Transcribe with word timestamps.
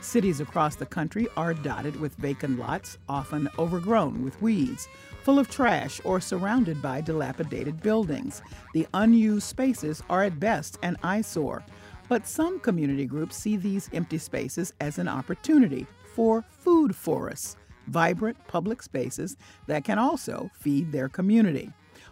cities 0.00 0.40
across 0.40 0.76
the 0.76 0.86
country 0.86 1.26
are 1.36 1.54
dotted 1.54 1.98
with 2.00 2.14
vacant 2.16 2.58
lots, 2.58 2.98
often 3.08 3.48
overgrown 3.58 4.24
with 4.24 4.40
weeds, 4.40 4.88
full 5.22 5.38
of 5.38 5.50
trash, 5.50 6.00
or 6.04 6.20
surrounded 6.20 6.80
by 6.80 7.00
dilapidated 7.00 7.82
buildings. 7.82 8.42
The 8.74 8.86
unused 8.94 9.46
spaces 9.46 10.02
are 10.08 10.24
at 10.24 10.40
best 10.40 10.78
an 10.82 10.96
eyesore. 11.02 11.64
But 12.08 12.26
some 12.26 12.58
community 12.60 13.04
groups 13.04 13.36
see 13.36 13.56
these 13.56 13.90
empty 13.92 14.18
spaces 14.18 14.72
as 14.80 14.98
an 14.98 15.08
opportunity 15.08 15.86
for 16.14 16.44
food 16.48 16.96
forests, 16.96 17.56
vibrant 17.86 18.36
public 18.46 18.82
spaces 18.82 19.36
that 19.66 19.84
can 19.84 19.98
also 19.98 20.50
feed 20.54 20.90
their 20.90 21.08
community. 21.08 21.70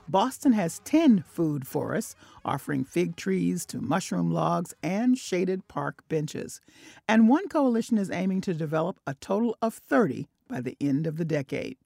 Boston 0.08 0.52
has 0.52 0.78
10 0.84 1.24
food 1.26 1.66
forests, 1.66 2.14
offering 2.44 2.84
fig 2.84 3.16
trees 3.16 3.66
to 3.66 3.80
mushroom 3.80 4.30
logs 4.30 4.72
and 4.80 5.18
shaded 5.18 5.66
park 5.66 6.04
benches. 6.08 6.60
And 7.08 7.28
one 7.28 7.48
coalition 7.48 7.98
is 7.98 8.10
aiming 8.10 8.42
to 8.42 8.54
develop 8.54 9.00
a 9.04 9.14
total 9.14 9.56
of 9.60 9.74
30 9.74 10.28
by 10.48 10.60
the 10.60 10.76
end 10.80 11.08
of 11.08 11.16
the 11.16 11.24
decade. 11.24 11.76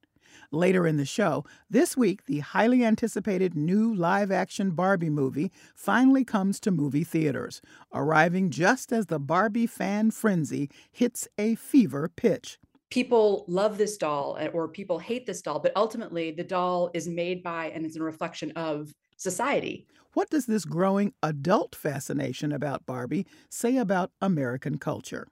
Later 0.53 0.87
in 0.87 0.97
the 0.97 1.07
show, 1.07 1.45
this 1.71 1.97
week, 1.97 2.27
the 2.27 2.41
highly 2.41 2.85
anticipated 2.85 3.55
new 3.55 3.95
live 3.95 4.31
action 4.31 4.73
Barbie 4.73 5.09
movie 5.09 5.51
finally 5.75 6.25
comes 6.25 6.61
to 6.61 6.71
movie 6.71 7.05
theaters, 7.05 7.63
arriving 7.95 8.51
just 8.51 8.93
as 8.93 9.07
the 9.07 9.19
Barbie 9.19 9.67
fan 9.67 10.11
frenzy 10.11 10.69
hits 10.93 11.27
a 11.39 11.55
fever 11.55 12.11
pitch 12.15 12.59
people 12.91 13.45
love 13.49 13.79
this 13.79 13.97
doll 13.97 14.37
eh, 14.39 14.49
or 14.49 14.69
people 14.69 14.99
hate 14.99 15.27
this 15.27 15.43
doll, 15.43 15.59
but 15.59 15.73
ultimately 15.77 16.31
the 16.31 16.45
doll 16.45 16.91
is 16.93 17.09
made 17.09 17.43
by 17.43 17.67
and 17.71 17.87
is 17.87 17.97
a 17.97 18.03
reflection 18.03 18.51
of 18.53 18.93
society. 19.17 19.87
What 20.13 20.29
does 20.29 20.47
this 20.47 20.65
growing 20.65 21.15
adult 21.23 21.75
fascination 21.75 22.53
about 22.53 22.85
Barbie 22.85 23.27
say 23.49 23.77
about 23.77 24.11
American 24.21 24.79
culture? 24.79 25.29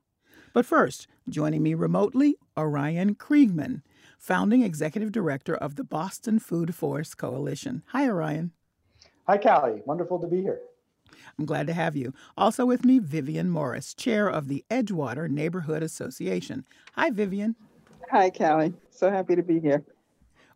But 0.54 0.66
first, 0.66 1.08
joining 1.28 1.62
me 1.62 1.74
remotely, 1.74 2.36
Orion 2.56 3.16
Kriegman, 3.16 3.82
founding 4.18 4.62
executive 4.62 5.12
director 5.12 5.54
of 5.54 5.74
the 5.74 5.84
Boston 5.84 6.38
Food 6.38 6.74
Forest 6.74 7.18
Coalition. 7.18 7.82
Hi, 7.88 8.08
Orion. 8.08 8.52
Hi, 9.26 9.36
Callie. 9.36 9.82
Wonderful 9.84 10.20
to 10.20 10.26
be 10.26 10.40
here. 10.40 10.60
I'm 11.38 11.46
glad 11.46 11.66
to 11.66 11.72
have 11.72 11.96
you. 11.96 12.12
Also 12.36 12.66
with 12.66 12.84
me, 12.84 12.98
Vivien 12.98 13.50
Morris, 13.50 13.94
chair 13.94 14.28
of 14.28 14.48
the 14.48 14.64
Edgewater 14.70 15.28
Neighborhood 15.28 15.82
Association. 15.82 16.64
Hi, 16.94 17.10
Vivien. 17.10 17.56
Hi, 18.10 18.30
Callie. 18.30 18.74
So 18.90 19.10
happy 19.10 19.36
to 19.36 19.42
be 19.42 19.60
here. 19.60 19.84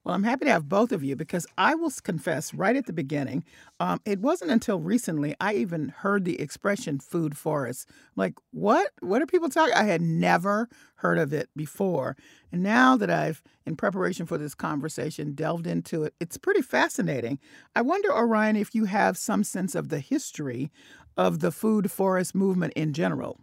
Well, 0.04 0.16
I'm 0.16 0.24
happy 0.24 0.46
to 0.46 0.50
have 0.50 0.68
both 0.68 0.90
of 0.90 1.04
you 1.04 1.14
because 1.14 1.46
I 1.56 1.76
will 1.76 1.90
confess 2.02 2.52
right 2.52 2.74
at 2.74 2.86
the 2.86 2.92
beginning, 2.92 3.44
um, 3.78 4.00
it 4.04 4.18
wasn't 4.18 4.50
until 4.50 4.80
recently 4.80 5.36
I 5.40 5.54
even 5.54 5.90
heard 5.90 6.24
the 6.24 6.40
expression 6.40 6.98
food 6.98 7.36
forest. 7.36 7.88
Like, 8.16 8.34
what? 8.50 8.90
What 9.00 9.22
are 9.22 9.26
people 9.26 9.48
talking? 9.48 9.74
I 9.74 9.84
had 9.84 10.02
never 10.02 10.68
heard 10.96 11.18
of 11.18 11.32
it 11.32 11.50
before. 11.54 12.16
And 12.50 12.64
now 12.64 12.96
that 12.96 13.10
I've, 13.10 13.42
in 13.64 13.76
preparation 13.76 14.26
for 14.26 14.38
this 14.38 14.54
conversation, 14.56 15.34
delved 15.34 15.68
into 15.68 16.02
it, 16.02 16.14
it's 16.18 16.36
pretty 16.36 16.62
fascinating. 16.62 17.38
I 17.76 17.82
wonder, 17.82 18.12
Orion, 18.12 18.56
if 18.56 18.74
you 18.74 18.86
have 18.86 19.16
some 19.16 19.44
sense 19.44 19.76
of 19.76 19.88
the 19.88 20.00
history 20.00 20.72
of 21.16 21.38
the 21.38 21.52
food 21.52 21.92
forest 21.92 22.34
movement 22.34 22.72
in 22.74 22.92
general. 22.92 23.38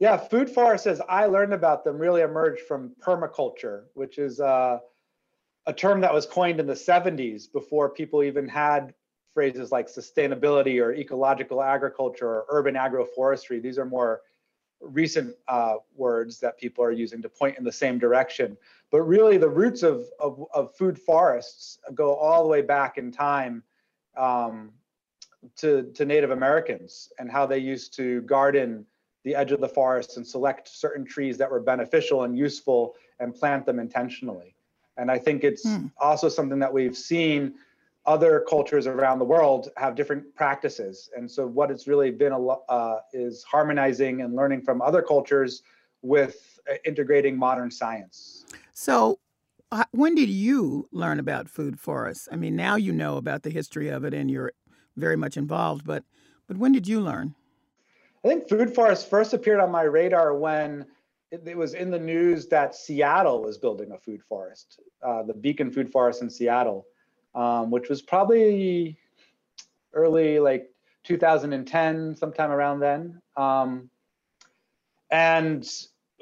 Yeah, 0.00 0.16
food 0.16 0.50
forests, 0.50 0.88
as 0.88 1.00
I 1.08 1.26
learned 1.26 1.52
about 1.52 1.84
them, 1.84 1.96
really 1.96 2.22
emerged 2.22 2.62
from 2.62 2.92
permaculture, 3.00 3.84
which 3.94 4.18
is 4.18 4.40
uh, 4.40 4.78
a 5.66 5.72
term 5.72 6.00
that 6.00 6.12
was 6.12 6.26
coined 6.26 6.60
in 6.60 6.66
the 6.66 6.74
70s 6.74 7.50
before 7.52 7.88
people 7.88 8.22
even 8.22 8.48
had 8.48 8.94
phrases 9.34 9.72
like 9.72 9.88
sustainability 9.88 10.82
or 10.82 10.92
ecological 10.92 11.62
agriculture 11.62 12.28
or 12.28 12.46
urban 12.48 12.74
agroforestry. 12.74 13.62
These 13.62 13.78
are 13.78 13.86
more 13.86 14.22
recent 14.80 15.34
uh, 15.48 15.76
words 15.94 16.40
that 16.40 16.58
people 16.58 16.84
are 16.84 16.92
using 16.92 17.22
to 17.22 17.28
point 17.28 17.56
in 17.58 17.64
the 17.64 17.72
same 17.72 17.98
direction. 17.98 18.56
But 18.90 19.02
really, 19.02 19.38
the 19.38 19.48
roots 19.48 19.82
of, 19.82 20.04
of, 20.18 20.44
of 20.52 20.74
food 20.74 20.98
forests 20.98 21.78
go 21.94 22.14
all 22.14 22.42
the 22.42 22.48
way 22.48 22.62
back 22.62 22.98
in 22.98 23.12
time 23.12 23.62
um, 24.16 24.72
to, 25.56 25.84
to 25.94 26.04
Native 26.04 26.30
Americans 26.30 27.10
and 27.18 27.30
how 27.30 27.46
they 27.46 27.58
used 27.58 27.94
to 27.96 28.20
garden 28.22 28.84
the 29.24 29.34
edge 29.34 29.52
of 29.52 29.60
the 29.60 29.68
forest 29.68 30.16
and 30.16 30.26
select 30.26 30.68
certain 30.68 31.04
trees 31.04 31.38
that 31.38 31.50
were 31.50 31.60
beneficial 31.60 32.24
and 32.24 32.36
useful 32.36 32.94
and 33.20 33.34
plant 33.34 33.64
them 33.64 33.78
intentionally. 33.78 34.56
And 34.96 35.10
I 35.10 35.18
think 35.18 35.44
it's 35.44 35.64
hmm. 35.64 35.86
also 35.98 36.28
something 36.28 36.58
that 36.58 36.72
we've 36.72 36.96
seen 36.96 37.54
other 38.04 38.44
cultures 38.48 38.86
around 38.86 39.18
the 39.18 39.24
world 39.24 39.68
have 39.76 39.94
different 39.94 40.34
practices. 40.34 41.08
And 41.16 41.30
so 41.30 41.46
what 41.46 41.70
it's 41.70 41.86
really 41.86 42.10
been 42.10 42.32
a 42.32 42.38
lot 42.38 42.62
uh, 42.68 42.96
is 43.12 43.44
harmonizing 43.44 44.22
and 44.22 44.34
learning 44.34 44.62
from 44.62 44.82
other 44.82 45.02
cultures 45.02 45.62
with 46.02 46.58
uh, 46.70 46.74
integrating 46.84 47.36
modern 47.36 47.70
science. 47.70 48.44
So 48.72 49.20
uh, 49.70 49.84
when 49.92 50.14
did 50.14 50.28
you 50.28 50.88
learn 50.90 51.20
about 51.20 51.48
food 51.48 51.78
forests? 51.78 52.28
I 52.30 52.36
mean, 52.36 52.56
now 52.56 52.76
you 52.76 52.92
know 52.92 53.16
about 53.16 53.44
the 53.44 53.50
history 53.50 53.88
of 53.88 54.04
it 54.04 54.12
and 54.12 54.30
you're 54.30 54.52
very 54.96 55.16
much 55.16 55.36
involved, 55.36 55.86
but 55.86 56.04
but 56.48 56.56
when 56.58 56.72
did 56.72 56.86
you 56.86 57.00
learn? 57.00 57.34
I 58.24 58.28
think 58.28 58.48
food 58.48 58.74
forests 58.74 59.08
first 59.08 59.32
appeared 59.32 59.60
on 59.60 59.70
my 59.70 59.82
radar 59.82 60.34
when 60.34 60.86
it, 61.32 61.42
it, 61.46 61.56
was 61.56 61.72
in 61.72 61.90
the 61.90 61.98
news 61.98 62.46
that 62.48 62.74
Seattle 62.74 63.42
was 63.42 63.56
building 63.56 63.90
a 63.92 63.98
food 63.98 64.22
forest, 64.22 64.80
uh, 65.02 65.22
the 65.22 65.32
Beacon 65.32 65.72
Food 65.72 65.90
Forest 65.90 66.20
in 66.22 66.28
Seattle, 66.28 66.86
um, 67.34 67.70
which 67.70 67.88
was 67.88 68.02
probably 68.02 68.98
early 69.94 70.38
like 70.38 70.70
2010, 71.04 72.14
sometime 72.14 72.50
around 72.50 72.80
then. 72.80 73.20
Um, 73.36 73.88
and, 75.10 75.68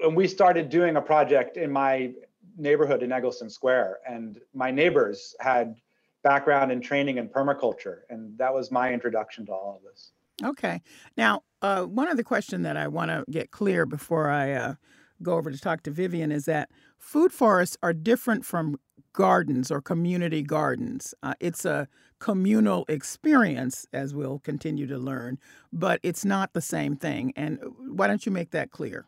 and 0.02 0.16
we 0.16 0.28
started 0.28 0.70
doing 0.70 0.96
a 0.96 1.02
project 1.02 1.56
in 1.56 1.72
my 1.72 2.12
neighborhood 2.56 3.02
in 3.02 3.10
Egleston 3.10 3.50
Square, 3.50 3.98
and 4.08 4.40
my 4.54 4.70
neighbors 4.70 5.34
had 5.40 5.74
background 6.22 6.70
in 6.70 6.80
training 6.80 7.18
in 7.18 7.28
permaculture, 7.28 8.00
and 8.10 8.38
that 8.38 8.54
was 8.54 8.70
my 8.70 8.92
introduction 8.92 9.44
to 9.46 9.52
all 9.52 9.76
of 9.76 9.82
this. 9.82 10.12
Okay. 10.42 10.80
Now, 11.16 11.42
uh, 11.62 11.82
one 11.84 12.08
other 12.08 12.22
question 12.22 12.62
that 12.62 12.76
I 12.76 12.88
want 12.88 13.10
to 13.10 13.24
get 13.30 13.50
clear 13.50 13.84
before 13.84 14.30
I 14.30 14.52
uh, 14.52 14.74
go 15.22 15.34
over 15.34 15.50
to 15.50 15.58
talk 15.58 15.82
to 15.84 15.90
Vivien 15.90 16.32
is 16.32 16.44
that 16.46 16.70
food 16.98 17.32
forests 17.32 17.76
are 17.82 17.92
different 17.92 18.44
from 18.44 18.78
gardens 19.12 19.70
or 19.70 19.80
community 19.80 20.42
gardens. 20.42 21.14
Uh, 21.22 21.34
it's 21.40 21.64
a 21.64 21.88
communal 22.20 22.84
experience, 22.88 23.86
as 23.92 24.14
we'll 24.14 24.38
continue 24.40 24.86
to 24.86 24.98
learn, 24.98 25.38
but 25.72 26.00
it's 26.02 26.24
not 26.24 26.52
the 26.52 26.60
same 26.60 26.94
thing. 26.94 27.32
And 27.36 27.58
why 27.88 28.06
don't 28.06 28.24
you 28.24 28.32
make 28.32 28.50
that 28.50 28.70
clear? 28.70 29.06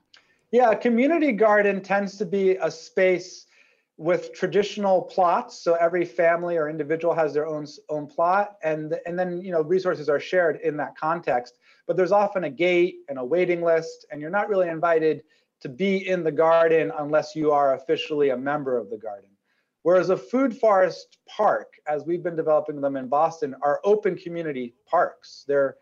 Yeah, 0.50 0.70
a 0.70 0.76
community 0.76 1.32
garden 1.32 1.80
tends 1.80 2.18
to 2.18 2.26
be 2.26 2.56
a 2.56 2.70
space 2.70 3.46
with 3.98 4.32
traditional 4.32 5.02
plots 5.02 5.58
so 5.58 5.74
every 5.74 6.04
family 6.04 6.56
or 6.56 6.68
individual 6.68 7.14
has 7.14 7.34
their 7.34 7.46
own 7.46 7.66
own 7.90 8.06
plot 8.06 8.56
and 8.64 8.98
and 9.06 9.18
then 9.18 9.40
you 9.42 9.52
know 9.52 9.62
resources 9.62 10.08
are 10.08 10.18
shared 10.18 10.58
in 10.64 10.76
that 10.78 10.96
context 10.96 11.58
but 11.86 11.94
there's 11.94 12.10
often 12.10 12.44
a 12.44 12.50
gate 12.50 12.96
and 13.08 13.18
a 13.18 13.24
waiting 13.24 13.62
list 13.62 14.06
and 14.10 14.20
you're 14.20 14.30
not 14.30 14.48
really 14.48 14.68
invited 14.68 15.22
to 15.62 15.68
be 15.68 16.08
in 16.08 16.22
the 16.22 16.32
garden 16.32 16.92
unless 16.98 17.34
you 17.34 17.50
are 17.52 17.74
officially 17.74 18.30
a 18.30 18.36
member 18.36 18.76
of 18.76 18.90
the 18.90 18.96
garden 18.96 19.30
whereas 19.82 20.10
a 20.10 20.16
food 20.16 20.56
forest 20.56 21.18
park 21.26 21.74
as 21.86 22.04
we've 22.04 22.22
been 22.22 22.36
developing 22.36 22.80
them 22.80 22.96
in 22.96 23.08
boston 23.08 23.54
are 23.62 23.80
open 23.84 24.16
community 24.16 24.74
parks 24.86 25.44
they're 25.46 25.76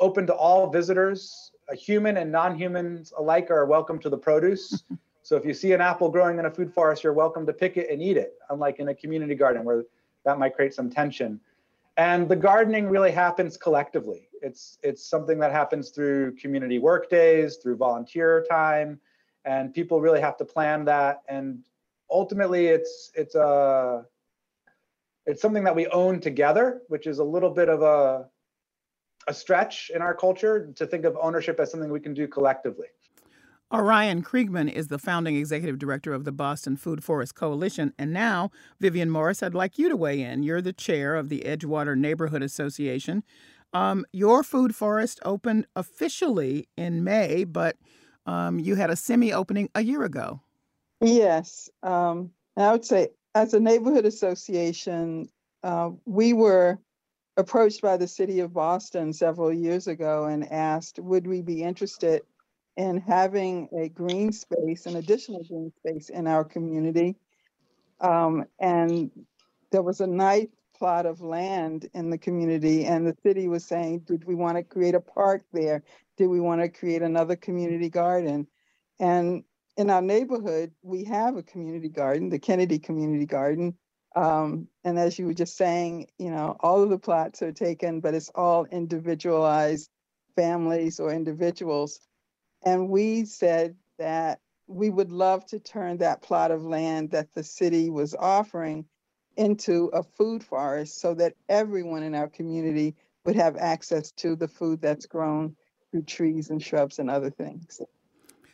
open 0.00 0.26
to 0.26 0.34
all 0.34 0.70
visitors 0.70 1.52
human 1.72 2.18
and 2.18 2.30
non-humans 2.30 3.12
alike 3.18 3.50
are 3.50 3.66
welcome 3.66 3.98
to 3.98 4.10
the 4.10 4.18
produce 4.18 4.84
So 5.22 5.36
if 5.36 5.44
you 5.44 5.54
see 5.54 5.72
an 5.72 5.80
apple 5.80 6.10
growing 6.10 6.38
in 6.38 6.46
a 6.46 6.50
food 6.50 6.74
forest, 6.74 7.04
you're 7.04 7.12
welcome 7.12 7.46
to 7.46 7.52
pick 7.52 7.76
it 7.76 7.88
and 7.90 8.02
eat 8.02 8.16
it, 8.16 8.34
unlike 8.50 8.80
in 8.80 8.88
a 8.88 8.94
community 8.94 9.36
garden 9.36 9.64
where 9.64 9.84
that 10.24 10.38
might 10.38 10.54
create 10.54 10.74
some 10.74 10.90
tension. 10.90 11.40
And 11.96 12.28
the 12.28 12.36
gardening 12.36 12.88
really 12.88 13.12
happens 13.12 13.56
collectively. 13.56 14.28
It's 14.40 14.78
it's 14.82 15.04
something 15.08 15.38
that 15.38 15.52
happens 15.52 15.90
through 15.90 16.36
community 16.36 16.78
work 16.78 17.08
days, 17.08 17.56
through 17.56 17.76
volunteer 17.76 18.44
time, 18.50 18.98
and 19.44 19.72
people 19.72 20.00
really 20.00 20.20
have 20.20 20.36
to 20.38 20.44
plan 20.44 20.84
that. 20.86 21.22
And 21.28 21.64
ultimately, 22.10 22.66
it's 22.66 23.10
it's 23.14 23.34
a 23.34 24.04
it's 25.26 25.40
something 25.40 25.64
that 25.64 25.76
we 25.76 25.86
own 25.88 26.20
together, 26.20 26.82
which 26.88 27.06
is 27.06 27.18
a 27.18 27.24
little 27.24 27.50
bit 27.50 27.68
of 27.68 27.82
a 27.82 28.28
a 29.28 29.34
stretch 29.34 29.90
in 29.94 30.02
our 30.02 30.14
culture 30.14 30.72
to 30.74 30.86
think 30.86 31.04
of 31.04 31.16
ownership 31.20 31.60
as 31.60 31.70
something 31.70 31.90
we 31.90 32.00
can 32.00 32.14
do 32.14 32.26
collectively. 32.26 32.88
Orion 33.72 34.22
Kriegman 34.22 34.70
is 34.70 34.88
the 34.88 34.98
founding 34.98 35.36
executive 35.36 35.78
director 35.78 36.12
of 36.12 36.24
the 36.24 36.32
Boston 36.32 36.76
Food 36.76 37.02
Forest 37.02 37.34
Coalition. 37.34 37.94
And 37.98 38.12
now, 38.12 38.50
Vivien 38.80 39.08
Morris, 39.08 39.42
I'd 39.42 39.54
like 39.54 39.78
you 39.78 39.88
to 39.88 39.96
weigh 39.96 40.20
in. 40.20 40.42
You're 40.42 40.60
the 40.60 40.74
chair 40.74 41.14
of 41.14 41.30
the 41.30 41.40
Edgewater 41.46 41.96
Neighborhood 41.96 42.42
Association. 42.42 43.22
Um, 43.72 44.04
your 44.12 44.42
food 44.42 44.76
forest 44.76 45.20
opened 45.24 45.66
officially 45.74 46.68
in 46.76 47.02
May, 47.02 47.44
but 47.44 47.76
um, 48.26 48.58
you 48.58 48.74
had 48.74 48.90
a 48.90 48.96
semi 48.96 49.32
opening 49.32 49.68
a 49.74 49.82
year 49.82 50.02
ago. 50.04 50.40
Yes. 51.00 51.68
Um, 51.82 52.30
I 52.56 52.70
would 52.72 52.84
say, 52.84 53.08
as 53.34 53.54
a 53.54 53.60
neighborhood 53.60 54.04
association, 54.04 55.28
uh, 55.62 55.90
we 56.04 56.32
were 56.32 56.78
approached 57.36 57.80
by 57.80 57.96
the 57.96 58.06
city 58.06 58.40
of 58.40 58.52
Boston 58.52 59.12
several 59.12 59.52
years 59.52 59.86
ago 59.86 60.26
and 60.26 60.50
asked, 60.52 60.98
would 60.98 61.26
we 61.26 61.40
be 61.40 61.62
interested 61.62 62.22
in 62.76 63.00
having 63.00 63.68
a 63.76 63.88
green 63.88 64.32
space, 64.32 64.86
an 64.86 64.96
additional 64.96 65.42
green 65.44 65.72
space 65.78 66.08
in 66.10 66.26
our 66.26 66.44
community? 66.44 67.16
Um, 68.00 68.44
and 68.60 69.10
there 69.70 69.82
was 69.82 70.00
a 70.00 70.06
nice 70.06 70.48
plot 70.76 71.06
of 71.06 71.20
land 71.20 71.88
in 71.94 72.10
the 72.10 72.18
community, 72.18 72.84
and 72.84 73.06
the 73.06 73.16
city 73.22 73.48
was 73.48 73.64
saying, 73.64 74.00
did 74.00 74.24
we 74.24 74.34
want 74.34 74.56
to 74.56 74.62
create 74.62 74.94
a 74.94 75.00
park 75.00 75.44
there? 75.52 75.82
Did 76.22 76.28
we 76.28 76.38
want 76.38 76.60
to 76.60 76.68
create 76.68 77.02
another 77.02 77.34
community 77.34 77.88
garden? 77.88 78.46
And 79.00 79.42
in 79.76 79.90
our 79.90 80.00
neighborhood, 80.00 80.70
we 80.80 81.02
have 81.02 81.36
a 81.36 81.42
community 81.42 81.88
garden, 81.88 82.28
the 82.28 82.38
Kennedy 82.38 82.78
Community 82.78 83.26
Garden. 83.26 83.76
Um, 84.14 84.68
and 84.84 85.00
as 85.00 85.18
you 85.18 85.26
were 85.26 85.34
just 85.34 85.56
saying, 85.56 86.06
you 86.18 86.30
know, 86.30 86.56
all 86.60 86.80
of 86.80 86.90
the 86.90 86.98
plots 86.98 87.42
are 87.42 87.50
taken, 87.50 87.98
but 87.98 88.14
it's 88.14 88.28
all 88.36 88.66
individualized 88.66 89.90
families 90.36 91.00
or 91.00 91.12
individuals. 91.12 91.98
And 92.64 92.88
we 92.88 93.24
said 93.24 93.74
that 93.98 94.38
we 94.68 94.90
would 94.90 95.10
love 95.10 95.44
to 95.46 95.58
turn 95.58 95.98
that 95.98 96.22
plot 96.22 96.52
of 96.52 96.62
land 96.62 97.10
that 97.10 97.34
the 97.34 97.42
city 97.42 97.90
was 97.90 98.14
offering 98.16 98.84
into 99.36 99.90
a 99.92 100.04
food 100.04 100.44
forest 100.44 101.00
so 101.00 101.14
that 101.14 101.34
everyone 101.48 102.04
in 102.04 102.14
our 102.14 102.28
community 102.28 102.94
would 103.24 103.34
have 103.34 103.56
access 103.56 104.12
to 104.12 104.36
the 104.36 104.46
food 104.46 104.80
that's 104.80 105.06
grown 105.06 105.56
through 105.92 106.02
trees 106.02 106.50
and 106.50 106.60
shrubs 106.60 106.98
and 106.98 107.08
other 107.08 107.30
things. 107.30 107.80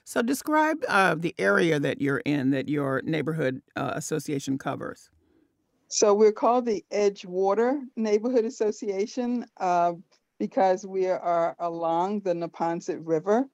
So, 0.04 0.22
describe 0.22 0.78
uh, 0.88 1.14
the 1.14 1.34
area 1.38 1.78
that 1.80 2.00
you're 2.00 2.18
in, 2.18 2.50
that 2.50 2.68
your 2.68 3.02
neighborhood 3.04 3.62
uh, 3.76 3.92
association 3.94 4.58
covers. 4.58 5.10
So, 5.88 6.14
we're 6.14 6.32
called 6.32 6.66
the 6.66 6.84
Edgewater 6.90 7.80
Neighborhood 7.96 8.44
Association 8.44 9.46
uh, 9.58 9.92
because 10.38 10.86
we 10.86 11.06
are 11.06 11.56
along 11.58 12.20
the 12.20 12.32
Neponset 12.32 13.00
River, 13.02 13.48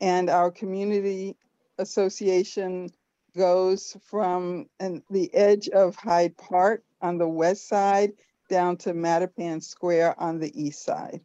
and 0.00 0.30
our 0.30 0.50
community 0.50 1.36
association 1.78 2.90
goes 3.36 3.96
from 4.04 4.66
an, 4.80 5.02
the 5.10 5.32
edge 5.34 5.68
of 5.68 5.96
Hyde 5.96 6.36
Park 6.36 6.82
on 7.00 7.18
the 7.18 7.28
west 7.28 7.68
side 7.68 8.12
down 8.48 8.76
to 8.78 8.92
Mattapan 8.92 9.62
Square 9.62 10.20
on 10.20 10.38
the 10.38 10.52
east 10.60 10.84
side. 10.84 11.20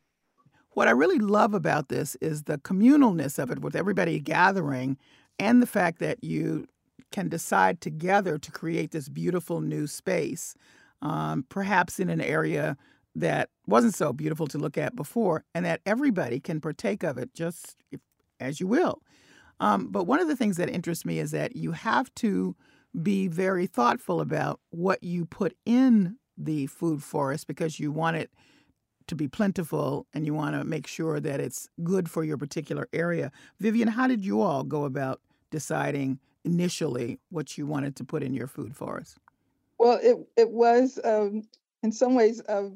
What 0.76 0.90
I 0.90 0.92
really 0.92 1.20
love 1.20 1.54
about 1.54 1.88
this 1.88 2.16
is 2.16 2.44
the 2.44 2.58
communalness 2.58 3.40
of 3.40 3.50
it 3.50 3.60
with 3.60 3.78
everybody 3.78 4.20
gathering 4.20 4.98
and 5.40 5.62
the 5.62 5.68
fact 5.68 6.00
that 6.00 6.22
you 6.22 6.68
can 7.14 7.30
decide 7.30 7.80
together 7.80 8.38
to 8.38 8.52
create 8.52 8.92
this 8.92 9.08
beautiful 9.08 9.62
new 9.62 9.88
space, 9.88 10.54
um, 11.02 11.46
perhaps 11.48 11.98
in 11.98 12.10
an 12.10 12.20
area 12.20 12.76
that 13.16 13.50
wasn't 13.66 13.96
so 13.96 14.12
beautiful 14.12 14.48
to 14.48 14.58
look 14.58 14.78
at 14.78 14.98
before, 14.98 15.46
and 15.56 15.66
that 15.66 15.80
everybody 15.86 16.42
can 16.42 16.60
partake 16.60 17.04
of 17.04 17.18
it 17.18 17.34
just 17.34 17.78
if, 17.94 18.02
as 18.42 18.60
you 18.60 18.68
will. 18.68 19.02
Um, 19.62 19.88
but 19.88 20.08
one 20.08 20.20
of 20.20 20.28
the 20.28 20.36
things 20.36 20.58
that 20.58 20.70
interests 20.70 21.06
me 21.06 21.20
is 21.20 21.32
that 21.32 21.56
you 21.56 21.72
have 21.72 22.14
to 22.16 22.54
be 23.02 23.30
very 23.30 23.66
thoughtful 23.66 24.20
about 24.20 24.60
what 24.72 25.02
you 25.02 25.24
put 25.24 25.56
in 25.66 26.18
the 26.38 26.68
food 26.68 27.02
forest 27.02 27.48
because 27.48 27.80
you 27.80 27.94
want 27.94 28.18
it 28.18 28.30
to 29.08 29.16
be 29.16 29.28
plentiful 29.28 30.08
and 30.14 30.26
you 30.26 30.34
want 30.34 30.56
to 30.56 30.64
make 30.64 30.88
sure 30.88 31.20
that 31.20 31.40
it's 31.40 31.70
good 31.84 32.10
for 32.10 32.24
your 32.24 32.38
particular 32.38 32.88
area. 32.94 33.32
Vivien, 33.60 33.88
how 33.88 34.08
did 34.08 34.26
you 34.26 34.42
all 34.42 34.64
go 34.64 34.86
about 34.86 35.22
deciding 35.52 36.20
initially 36.44 37.20
what 37.30 37.58
you 37.58 37.66
wanted 37.66 37.96
to 37.96 38.04
put 38.04 38.24
in 38.24 38.34
your 38.34 38.48
food 38.48 38.76
forest? 38.76 39.18
Well, 39.78 40.00
it 40.02 40.18
it 40.38 40.50
was 40.50 41.00
um, 41.04 41.44
in 41.84 41.92
some 41.92 42.16
ways 42.16 42.42
a 42.48 42.70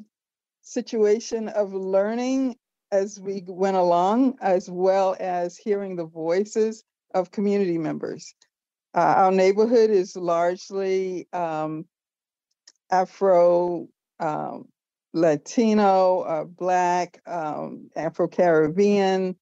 situation 0.61 1.47
of 1.49 1.73
learning 1.73 2.55
as 2.91 3.19
we 3.19 3.43
went 3.47 3.77
along, 3.77 4.37
as 4.41 4.69
well 4.69 5.15
as 5.19 5.57
hearing 5.57 5.95
the 5.95 6.05
voices 6.05 6.83
of 7.13 7.31
community 7.31 7.77
members. 7.77 8.33
Uh, 8.95 9.13
our 9.17 9.31
neighborhood 9.31 9.91
is 9.91 10.15
largely 10.15 11.27
um, 11.31 11.85
Afro 12.91 13.87
um, 14.19 14.67
Latino, 15.13 16.21
uh, 16.21 16.43
Black, 16.43 17.21
um, 17.25 17.89
Afro 17.95 18.27
Caribbean, 18.27 19.35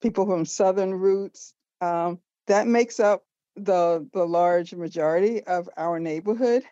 people 0.00 0.26
from 0.26 0.44
Southern 0.44 0.94
roots. 0.94 1.54
Um, 1.80 2.18
that 2.46 2.66
makes 2.66 3.00
up 3.00 3.24
the, 3.56 4.08
the 4.12 4.24
large 4.24 4.74
majority 4.74 5.42
of 5.44 5.68
our 5.76 6.00
neighborhood. 6.00 6.64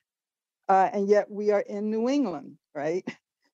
Uh, 0.69 0.89
and 0.93 1.09
yet 1.09 1.31
we 1.31 1.51
are 1.51 1.61
in 1.61 1.91
New 1.91 2.09
England, 2.09 2.57
right? 2.75 3.07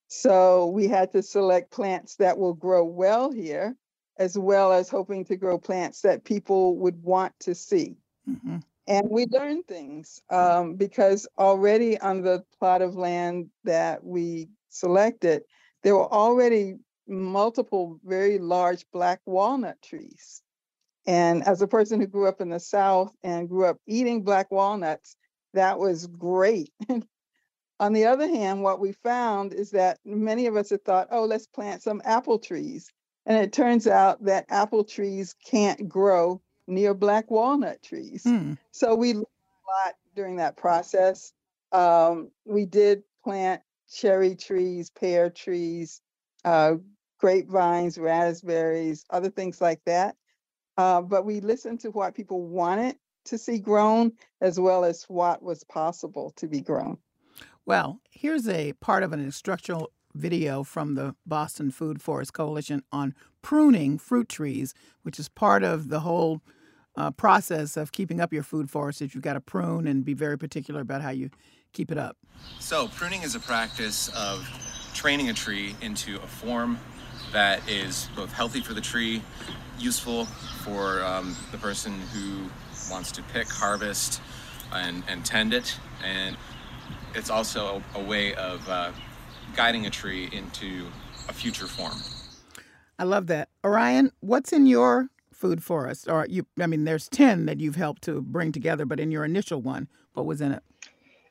So 0.07 0.67
we 0.67 0.87
had 0.87 1.11
to 1.11 1.21
select 1.21 1.71
plants 1.71 2.15
that 2.15 2.37
will 2.37 2.53
grow 2.53 2.85
well 2.85 3.31
here, 3.31 3.75
as 4.17 4.37
well 4.37 4.71
as 4.71 4.89
hoping 4.89 5.25
to 5.25 5.35
grow 5.35 5.57
plants 5.57 6.01
that 6.01 6.23
people 6.23 6.77
would 6.77 7.03
want 7.03 7.33
to 7.41 7.53
see. 7.53 7.97
Mm-hmm. 8.29 8.57
And 8.87 9.09
we 9.09 9.25
learned 9.25 9.67
things 9.67 10.21
um, 10.29 10.75
because 10.75 11.27
already 11.37 11.99
on 11.99 12.21
the 12.21 12.43
plot 12.57 12.81
of 12.81 12.95
land 12.95 13.49
that 13.65 14.03
we 14.03 14.47
selected, 14.69 15.43
there 15.83 15.95
were 15.95 16.11
already 16.11 16.75
multiple 17.07 17.99
very 18.05 18.39
large 18.39 18.85
black 18.93 19.19
walnut 19.25 19.81
trees. 19.81 20.41
And 21.05 21.45
as 21.45 21.61
a 21.61 21.67
person 21.67 21.99
who 21.99 22.07
grew 22.07 22.27
up 22.27 22.41
in 22.41 22.49
the 22.49 22.59
South 22.59 23.13
and 23.23 23.49
grew 23.49 23.65
up 23.65 23.77
eating 23.87 24.23
black 24.23 24.51
walnuts, 24.51 25.15
that 25.53 25.79
was 25.79 26.07
great. 26.07 26.71
On 27.79 27.93
the 27.93 28.05
other 28.05 28.27
hand, 28.27 28.63
what 28.63 28.79
we 28.79 28.91
found 28.91 29.53
is 29.53 29.71
that 29.71 29.99
many 30.03 30.47
of 30.47 30.55
us 30.55 30.69
had 30.69 30.83
thought, 30.83 31.09
oh, 31.11 31.25
let's 31.25 31.47
plant 31.47 31.83
some 31.83 32.01
apple 32.03 32.39
trees. 32.39 32.91
And 33.25 33.37
it 33.37 33.53
turns 33.53 33.87
out 33.87 34.23
that 34.25 34.45
apple 34.49 34.83
trees 34.83 35.35
can't 35.45 35.87
grow 35.87 36.41
near 36.67 36.93
black 36.93 37.31
walnut 37.31 37.81
trees. 37.81 38.23
Hmm. 38.23 38.53
So 38.71 38.95
we 38.95 39.13
learned 39.13 39.25
a 39.25 39.87
lot 39.87 39.95
during 40.15 40.35
that 40.37 40.57
process. 40.57 41.33
Um, 41.71 42.29
we 42.45 42.65
did 42.65 43.03
plant 43.23 43.61
cherry 43.91 44.35
trees, 44.35 44.89
pear 44.89 45.29
trees, 45.29 46.01
uh, 46.45 46.75
grapevines, 47.19 47.97
raspberries, 47.97 49.05
other 49.09 49.29
things 49.29 49.61
like 49.61 49.81
that. 49.85 50.15
Uh, 50.77 51.01
but 51.01 51.25
we 51.25 51.39
listened 51.39 51.79
to 51.79 51.91
what 51.91 52.13
people 52.13 52.45
wanted 52.45 52.95
to 53.25 53.37
see 53.37 53.59
grown 53.59 54.11
as 54.41 54.59
well 54.59 54.85
as 54.85 55.03
what 55.05 55.41
was 55.41 55.63
possible 55.63 56.31
to 56.35 56.47
be 56.47 56.61
grown. 56.61 56.97
Well, 57.65 57.99
here's 58.09 58.47
a 58.47 58.73
part 58.73 59.03
of 59.03 59.11
an 59.11 59.19
instructional 59.19 59.91
video 60.13 60.63
from 60.63 60.95
the 60.95 61.15
Boston 61.25 61.71
Food 61.71 62.01
Forest 62.01 62.33
Coalition 62.33 62.83
on 62.91 63.13
pruning 63.41 63.97
fruit 63.97 64.29
trees, 64.29 64.73
which 65.03 65.19
is 65.19 65.29
part 65.29 65.63
of 65.63 65.89
the 65.89 66.01
whole 66.01 66.41
uh, 66.97 67.11
process 67.11 67.77
of 67.77 67.91
keeping 67.91 68.19
up 68.19 68.33
your 68.33 68.43
food 68.43 68.69
forest. 68.69 68.99
That 68.99 69.13
you've 69.13 69.23
got 69.23 69.33
to 69.33 69.41
prune 69.41 69.87
and 69.87 70.03
be 70.03 70.13
very 70.13 70.37
particular 70.37 70.81
about 70.81 71.01
how 71.01 71.11
you 71.11 71.29
keep 71.73 71.91
it 71.91 71.97
up. 71.97 72.17
So, 72.59 72.87
pruning 72.89 73.23
is 73.23 73.35
a 73.35 73.39
practice 73.39 74.09
of 74.15 74.45
training 74.93 75.29
a 75.29 75.33
tree 75.33 75.75
into 75.81 76.15
a 76.17 76.27
form 76.27 76.79
that 77.31 77.67
is 77.69 78.09
both 78.15 78.31
healthy 78.33 78.61
for 78.61 78.73
the 78.73 78.81
tree, 78.81 79.21
useful 79.77 80.25
for 80.63 81.03
um, 81.03 81.35
the 81.51 81.57
person 81.57 81.93
who 82.13 82.49
wants 82.91 83.11
to 83.11 83.21
pick, 83.23 83.47
harvest, 83.47 84.21
and, 84.73 85.03
and 85.07 85.23
tend 85.23 85.53
it, 85.53 85.77
and 86.03 86.35
it's 87.13 87.29
also 87.29 87.81
a, 87.95 87.99
a 87.99 88.03
way 88.03 88.33
of 88.35 88.67
uh, 88.69 88.91
guiding 89.55 89.85
a 89.85 89.89
tree 89.89 90.29
into 90.31 90.87
a 91.29 91.33
future 91.33 91.67
form. 91.67 91.97
I 92.99 93.03
love 93.03 93.27
that. 93.27 93.49
Orion, 93.63 94.11
what's 94.21 94.51
in 94.51 94.65
your 94.65 95.09
food 95.37 95.63
forest? 95.63 96.09
Or 96.09 96.25
you 96.27 96.45
I 96.59 96.67
mean 96.67 96.83
there's 96.83 97.07
10 97.07 97.45
that 97.45 97.59
you've 97.59 97.75
helped 97.75 98.01
to 98.03 98.21
bring 98.21 98.51
together, 98.51 98.85
but 98.85 98.99
in 98.99 99.11
your 99.11 99.23
initial 99.23 99.61
one, 99.61 99.87
what 100.13 100.25
was 100.25 100.41
in 100.41 100.51
it? 100.51 100.63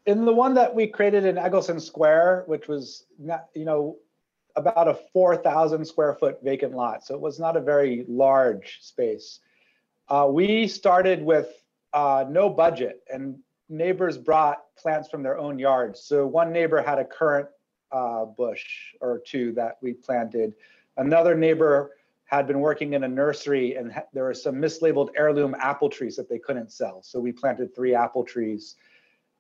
In 0.07 0.25
the 0.25 0.33
one 0.33 0.55
that 0.55 0.75
we 0.75 0.87
created 0.87 1.25
in 1.25 1.37
Egleston 1.37 1.81
Square, 1.81 2.45
which 2.47 2.69
was 2.69 3.07
not, 3.19 3.47
you 3.55 3.65
know, 3.65 3.97
about 4.55 4.89
a 4.89 4.95
4,000 5.13 5.85
square 5.85 6.15
foot 6.15 6.39
vacant 6.43 6.75
lot. 6.75 7.05
So 7.05 7.15
it 7.15 7.21
was 7.21 7.39
not 7.39 7.57
a 7.57 7.61
very 7.61 8.07
large 8.09 8.79
space. 8.81 9.41
Uh, 10.09 10.29
we 10.31 10.69
started 10.69 11.23
with 11.23 11.49
uh, 11.93 12.25
no 12.29 12.49
budget 12.49 13.03
and 13.13 13.37
neighbors 13.69 14.17
brought 14.17 14.63
plants 14.77 15.09
from 15.09 15.23
their 15.23 15.37
own 15.39 15.59
yards. 15.59 16.01
So 16.01 16.27
one 16.27 16.53
neighbor 16.53 16.81
had 16.81 16.99
a 16.99 17.05
currant 17.05 17.49
uh, 17.91 18.25
bush 18.25 18.65
or 19.01 19.21
two 19.27 19.53
that 19.53 19.79
we 19.83 19.93
planted. 19.93 20.55
Another 20.97 21.35
neighbor 21.35 21.96
had 22.27 22.47
been 22.47 22.61
working 22.61 22.93
in 22.93 23.05
a 23.05 23.09
nursery 23.09 23.77
and 23.77 23.95
there 24.13 24.25
were 24.25 24.35
some 24.35 24.57
mislabeled 24.57 25.11
heirloom 25.17 25.55
apple 25.61 25.89
trees 25.89 26.17
that 26.17 26.29
they 26.29 26.39
couldn't 26.39 26.73
sell. 26.73 27.03
So 27.03 27.21
we 27.21 27.33
planted 27.33 27.75
three 27.75 27.95
apple 27.95 28.25
trees. 28.25 28.77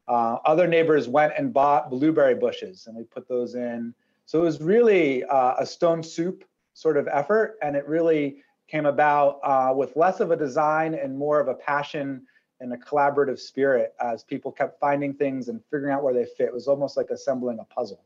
Uh, 0.08 0.38
other 0.44 0.68
neighbors 0.68 1.08
went 1.08 1.32
and 1.36 1.52
bought 1.52 1.90
blueberry 1.90 2.36
bushes 2.36 2.86
and 2.86 2.96
we 2.96 3.02
put 3.02 3.28
those 3.28 3.56
in. 3.56 3.92
So 4.24 4.38
it 4.38 4.42
was 4.42 4.60
really 4.60 5.24
uh, 5.24 5.54
a 5.58 5.66
stone 5.66 6.02
soup 6.02 6.44
sort 6.74 6.96
of 6.96 7.08
effort. 7.08 7.58
And 7.60 7.74
it 7.74 7.86
really 7.88 8.42
came 8.68 8.86
about 8.86 9.40
uh, 9.42 9.72
with 9.74 9.96
less 9.96 10.20
of 10.20 10.30
a 10.30 10.36
design 10.36 10.94
and 10.94 11.16
more 11.16 11.40
of 11.40 11.48
a 11.48 11.54
passion 11.54 12.22
and 12.60 12.72
a 12.72 12.76
collaborative 12.76 13.38
spirit 13.38 13.94
as 14.00 14.22
people 14.22 14.52
kept 14.52 14.78
finding 14.78 15.12
things 15.12 15.48
and 15.48 15.60
figuring 15.70 15.92
out 15.92 16.04
where 16.04 16.14
they 16.14 16.24
fit. 16.24 16.46
It 16.46 16.54
was 16.54 16.68
almost 16.68 16.96
like 16.96 17.10
assembling 17.10 17.58
a 17.58 17.64
puzzle. 17.64 18.04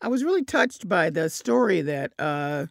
I 0.00 0.08
was 0.08 0.24
really 0.24 0.44
touched 0.44 0.88
by 0.88 1.10
the 1.10 1.30
story 1.30 1.80
that 1.82 2.12
uh, 2.18 2.66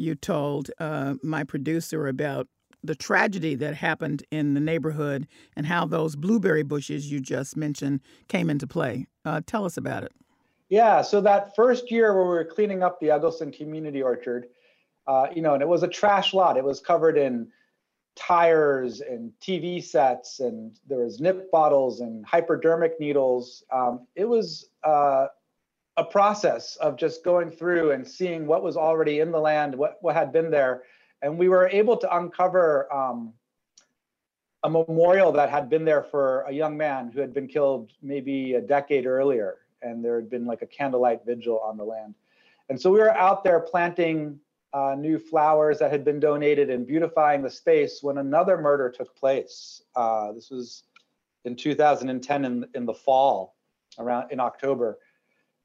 you 0.00 0.14
told 0.14 0.70
uh, 0.78 1.14
my 1.22 1.44
producer 1.44 2.08
about 2.08 2.48
the 2.82 2.94
tragedy 2.94 3.54
that 3.54 3.74
happened 3.74 4.24
in 4.30 4.54
the 4.54 4.60
neighborhood 4.60 5.26
and 5.54 5.66
how 5.66 5.84
those 5.84 6.16
blueberry 6.16 6.62
bushes 6.62 7.12
you 7.12 7.20
just 7.20 7.56
mentioned 7.56 8.00
came 8.28 8.48
into 8.48 8.66
play. 8.66 9.06
Uh, 9.24 9.40
tell 9.46 9.64
us 9.64 9.76
about 9.76 10.02
it. 10.02 10.12
Yeah, 10.70 11.02
so 11.02 11.20
that 11.20 11.54
first 11.54 11.90
year 11.90 12.14
where 12.14 12.24
we 12.24 12.30
were 12.30 12.44
cleaning 12.44 12.82
up 12.82 13.00
the 13.00 13.10
Egleston 13.10 13.50
Community 13.50 14.02
Orchard, 14.02 14.46
uh, 15.06 15.26
you 15.34 15.42
know, 15.42 15.54
and 15.54 15.62
it 15.62 15.68
was 15.68 15.82
a 15.82 15.88
trash 15.88 16.32
lot. 16.32 16.56
It 16.56 16.64
was 16.64 16.80
covered 16.80 17.18
in 17.18 17.48
tires 18.14 19.00
and 19.00 19.32
TV 19.40 19.82
sets, 19.82 20.40
and 20.40 20.78
there 20.86 20.98
was 20.98 21.20
nip 21.20 21.50
bottles 21.50 22.00
and 22.00 22.24
hypodermic 22.24 22.98
needles. 23.00 23.64
Um, 23.72 24.06
it 24.14 24.24
was 24.24 24.70
uh, 24.84 25.26
a 25.96 26.04
process 26.04 26.76
of 26.76 26.96
just 26.96 27.24
going 27.24 27.50
through 27.50 27.92
and 27.92 28.06
seeing 28.06 28.46
what 28.46 28.62
was 28.62 28.76
already 28.76 29.20
in 29.20 29.30
the 29.30 29.40
land, 29.40 29.74
what, 29.74 29.98
what 30.00 30.14
had 30.14 30.32
been 30.32 30.50
there. 30.50 30.84
And 31.22 31.38
we 31.38 31.48
were 31.48 31.68
able 31.68 31.96
to 31.98 32.16
uncover 32.16 32.92
um, 32.92 33.32
a 34.62 34.70
memorial 34.70 35.32
that 35.32 35.50
had 35.50 35.68
been 35.68 35.84
there 35.84 36.02
for 36.02 36.42
a 36.42 36.52
young 36.52 36.76
man 36.76 37.10
who 37.10 37.20
had 37.20 37.34
been 37.34 37.46
killed 37.46 37.90
maybe 38.02 38.54
a 38.54 38.60
decade 38.60 39.06
earlier. 39.06 39.58
And 39.82 40.04
there 40.04 40.16
had 40.16 40.30
been 40.30 40.46
like 40.46 40.62
a 40.62 40.66
candlelight 40.66 41.24
vigil 41.26 41.60
on 41.60 41.76
the 41.76 41.84
land. 41.84 42.14
And 42.68 42.80
so 42.80 42.90
we 42.90 42.98
were 42.98 43.16
out 43.16 43.42
there 43.42 43.60
planting 43.60 44.38
uh, 44.72 44.94
new 44.96 45.18
flowers 45.18 45.78
that 45.80 45.90
had 45.90 46.04
been 46.04 46.20
donated 46.20 46.70
and 46.70 46.86
beautifying 46.86 47.42
the 47.42 47.50
space 47.50 47.98
when 48.02 48.18
another 48.18 48.56
murder 48.56 48.88
took 48.88 49.16
place. 49.16 49.82
Uh, 49.96 50.32
this 50.32 50.50
was 50.50 50.84
in 51.44 51.56
2010 51.56 52.44
in, 52.44 52.66
in 52.74 52.86
the 52.86 52.94
fall, 52.94 53.56
around 53.98 54.30
in 54.30 54.38
October 54.38 54.98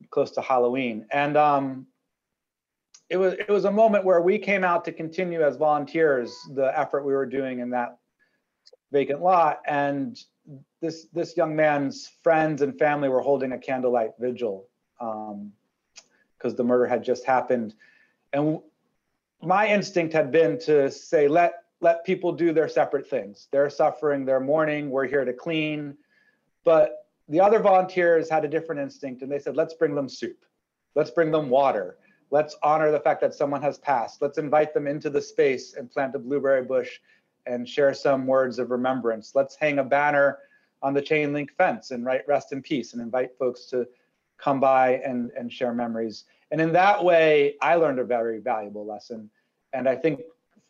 close 0.10 0.32
to 0.32 0.42
Halloween. 0.42 1.06
And 1.12 1.38
um, 1.38 1.88
it 3.10 3.18
was 3.18 3.34
it 3.34 3.50
was 3.50 3.66
a 3.66 3.72
moment 3.72 4.06
where 4.06 4.22
we 4.22 4.38
came 4.38 4.64
out 4.64 4.86
to 4.86 4.92
continue 4.92 5.44
as 5.44 5.58
volunteers 5.58 6.36
the 6.54 6.78
effort 6.78 7.06
we 7.06 7.14
were 7.14 7.26
doing 7.26 7.60
in 7.60 7.70
that 7.72 7.98
vacant 8.92 9.22
lot. 9.22 9.62
And 9.68 10.20
this 10.82 11.08
this 11.14 11.38
young 11.38 11.56
man's 11.56 12.12
friends 12.24 12.62
and 12.62 12.78
family 12.78 13.10
were 13.10 13.22
holding 13.22 13.52
a 13.52 13.58
candlelight 13.58 14.12
vigil 14.20 14.68
um 15.00 15.52
because 16.38 16.54
um, 16.54 16.58
the 16.58 16.64
murder 16.64 16.86
had 16.86 17.04
just 17.04 17.26
happened. 17.26 17.74
And 18.34 18.60
my 19.42 19.68
instinct 19.68 20.14
had 20.14 20.32
been 20.32 20.60
to 20.60 20.90
say 20.92 21.28
let 21.28 21.64
let 21.82 22.06
people 22.06 22.32
do 22.32 22.54
their 22.54 22.70
separate 22.70 23.08
things. 23.08 23.48
They're 23.52 23.70
suffering, 23.70 24.26
they're 24.26 24.40
mourning. 24.40 24.90
We're 24.90 25.08
here 25.08 25.26
to 25.26 25.34
clean, 25.34 25.98
but 26.64 27.05
the 27.28 27.40
other 27.40 27.60
volunteers 27.60 28.30
had 28.30 28.46
a 28.46 28.48
different 28.48 28.82
instinct 28.82 29.22
and 29.22 29.32
they 29.32 29.40
said, 29.40 29.56
let's 29.56 29.74
bring 29.74 29.96
them 29.96 30.08
soup. 30.10 30.46
Let's 30.94 31.12
bring 31.12 31.32
them 31.32 31.50
water. 31.50 31.98
Let's 32.32 32.56
honor 32.64 32.92
the 32.92 33.00
fact 33.00 33.22
that 33.22 33.34
someone 33.34 33.62
has 33.62 33.78
passed. 33.78 34.22
Let's 34.22 34.38
invite 34.38 34.74
them 34.74 34.88
into 34.88 35.10
the 35.10 35.22
space 35.22 35.74
and 35.76 35.90
plant 35.90 36.16
a 36.16 36.20
blueberry 36.20 36.64
bush 36.64 37.00
and 37.46 37.68
share 37.68 37.94
some 37.94 38.26
words 38.26 38.60
of 38.60 38.72
remembrance. 38.72 39.34
Let's 39.36 39.56
hang 39.56 39.80
a 39.80 39.84
banner 39.84 40.40
on 40.82 40.94
the 40.94 41.02
chain 41.02 41.34
link 41.34 41.52
fence 41.58 41.92
and 41.92 42.06
write 42.06 42.28
rest 42.28 42.52
in 42.52 42.62
peace 42.62 42.94
and 42.94 43.02
invite 43.02 43.38
folks 43.38 43.66
to 43.68 43.88
come 44.38 44.60
by 44.60 44.98
and, 45.06 45.32
and 45.38 45.52
share 45.52 45.74
memories. 45.74 46.26
And 46.52 46.60
in 46.62 46.74
that 46.74 47.04
way, 47.04 47.56
I 47.62 47.76
learned 47.76 48.00
a 48.00 48.04
very 48.04 48.40
valuable 48.40 48.86
lesson. 48.86 49.30
And 49.74 49.88
I 49.88 49.96
think 49.96 50.22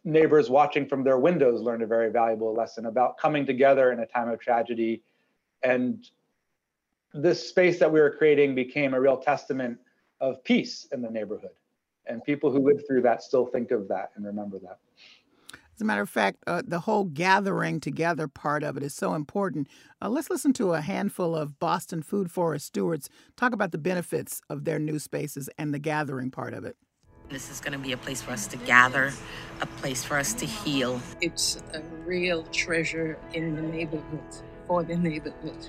neighbors 0.04 0.50
watching 0.50 0.88
from 0.88 1.04
their 1.04 1.18
windows 1.18 1.62
learned 1.62 1.84
a 1.84 1.88
very 1.88 2.12
valuable 2.12 2.54
lesson 2.54 2.86
about 2.86 3.18
coming 3.18 3.46
together 3.46 3.92
in 3.92 4.00
a 4.00 4.06
time 4.06 4.30
of 4.30 4.40
tragedy 4.40 5.02
and 5.64 6.08
this 7.16 7.48
space 7.48 7.80
that 7.80 7.92
we 7.92 8.00
were 8.00 8.12
creating 8.12 8.56
became 8.56 8.94
a 8.94 9.00
real 9.00 9.18
testament 9.18 9.80
of 10.20 10.44
peace 10.44 10.88
in 10.92 11.02
the 11.02 11.10
neighborhood. 11.10 11.52
And 12.08 12.24
people 12.24 12.52
who 12.52 12.60
lived 12.60 12.86
through 12.88 13.02
that 13.04 13.24
still 13.24 13.46
think 13.46 13.72
of 13.72 13.88
that 13.88 14.12
and 14.16 14.26
remember 14.26 14.60
that. 14.60 14.80
As 15.74 15.82
a 15.82 15.86
matter 15.86 16.02
of 16.02 16.10
fact, 16.10 16.38
uh, 16.48 16.62
the 16.66 16.80
whole 16.80 17.04
gathering 17.04 17.82
together 17.82 18.30
part 18.30 18.64
of 18.64 18.78
it 18.78 18.84
is 18.84 18.94
so 18.94 19.14
important. 19.14 19.68
Uh, 20.02 20.08
let's 20.08 20.30
listen 20.30 20.54
to 20.54 20.74
a 20.74 20.80
handful 20.80 21.36
of 21.36 21.60
Boston 21.60 22.02
Food 22.02 22.32
Forest 22.32 22.68
stewards 22.68 23.10
talk 23.36 23.52
about 23.52 23.72
the 23.72 23.78
benefits 23.78 24.42
of 24.50 24.64
their 24.64 24.80
new 24.80 25.00
spaces 25.00 25.50
and 25.58 25.74
the 25.74 25.80
gathering 25.80 26.32
part 26.32 26.54
of 26.54 26.64
it. 26.64 26.78
This 27.30 27.50
is 27.50 27.60
going 27.60 27.74
to 27.74 27.80
be 27.80 27.92
a 27.92 27.98
place 27.98 28.22
for 28.22 28.32
us 28.32 28.48
to 28.48 28.58
gather, 28.58 29.12
a 29.60 29.66
place 29.66 30.04
for 30.04 30.18
us 30.18 30.34
to 30.36 30.46
heal. 30.46 31.02
It's 31.22 31.62
a 31.74 31.82
real 32.06 32.44
treasure 32.54 33.18
in 33.34 33.56
the 33.56 33.62
neighborhood, 33.62 34.22
for 34.68 34.84
the 34.84 34.96
neighborhood. 34.96 35.68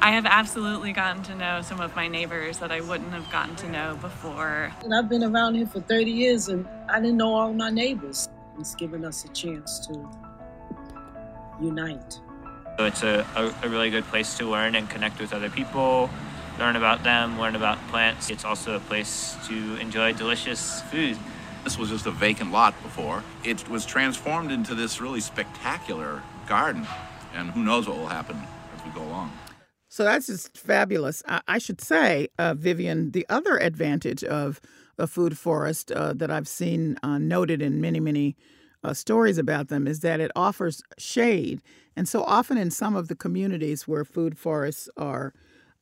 I 0.00 0.10
have 0.10 0.26
absolutely 0.26 0.92
gotten 0.92 1.22
to 1.24 1.34
know 1.36 1.62
some 1.62 1.80
of 1.80 1.94
my 1.94 2.08
neighbors 2.08 2.58
that 2.58 2.72
I 2.72 2.80
wouldn't 2.80 3.12
have 3.12 3.30
gotten 3.30 3.54
to 3.56 3.68
know 3.70 3.96
before. 4.00 4.72
And 4.82 4.94
I've 4.94 5.08
been 5.08 5.22
around 5.22 5.54
here 5.54 5.66
for 5.66 5.80
30 5.80 6.10
years 6.10 6.48
and 6.48 6.66
I 6.88 6.98
didn't 6.98 7.18
know 7.18 7.32
all 7.32 7.52
my 7.52 7.70
neighbors. 7.70 8.28
It's 8.58 8.74
given 8.74 9.04
us 9.04 9.24
a 9.24 9.28
chance 9.28 9.86
to 9.86 10.10
unite. 11.60 12.18
So 12.78 12.86
it's 12.86 13.02
a, 13.02 13.24
a, 13.36 13.66
a 13.66 13.68
really 13.68 13.90
good 13.90 14.04
place 14.04 14.36
to 14.38 14.50
learn 14.50 14.74
and 14.74 14.90
connect 14.90 15.20
with 15.20 15.32
other 15.32 15.50
people, 15.50 16.10
learn 16.58 16.74
about 16.74 17.04
them, 17.04 17.38
learn 17.38 17.54
about 17.54 17.78
plants. 17.88 18.28
It's 18.28 18.44
also 18.44 18.74
a 18.74 18.80
place 18.80 19.36
to 19.46 19.76
enjoy 19.76 20.14
delicious 20.14 20.80
food. 20.82 21.16
This 21.64 21.78
was 21.78 21.90
just 21.90 22.06
a 22.06 22.10
vacant 22.10 22.50
lot 22.50 22.74
before. 22.82 23.22
It 23.44 23.68
was 23.68 23.86
transformed 23.86 24.50
into 24.50 24.74
this 24.74 25.00
really 25.00 25.20
spectacular 25.20 26.22
garden, 26.48 26.86
and 27.34 27.50
who 27.50 27.62
knows 27.62 27.88
what 27.88 27.98
will 27.98 28.06
happen 28.06 28.36
as 28.76 28.84
we 28.84 28.90
go 28.90 29.02
along. 29.02 29.32
So 29.88 30.04
that's 30.04 30.26
just 30.26 30.56
fabulous. 30.56 31.22
I, 31.28 31.42
I 31.46 31.58
should 31.58 31.80
say, 31.80 32.28
uh, 32.38 32.54
Vivien, 32.54 33.10
the 33.10 33.26
other 33.28 33.58
advantage 33.58 34.24
of 34.24 34.60
a 34.98 35.06
food 35.06 35.36
forest 35.36 35.92
uh, 35.92 36.12
that 36.14 36.30
I've 36.30 36.48
seen 36.48 36.98
uh, 37.02 37.18
noted 37.18 37.60
in 37.60 37.80
many, 37.80 38.00
many 38.00 38.36
uh, 38.84 38.94
stories 38.94 39.38
about 39.38 39.68
them 39.68 39.86
is 39.86 40.00
that 40.00 40.20
it 40.20 40.30
offers 40.34 40.82
shade. 40.98 41.60
And 41.96 42.08
so 42.08 42.24
often 42.24 42.56
in 42.56 42.70
some 42.70 42.96
of 42.96 43.08
the 43.08 43.14
communities 43.14 43.86
where 43.86 44.04
food 44.04 44.38
forests 44.38 44.88
are 44.96 45.34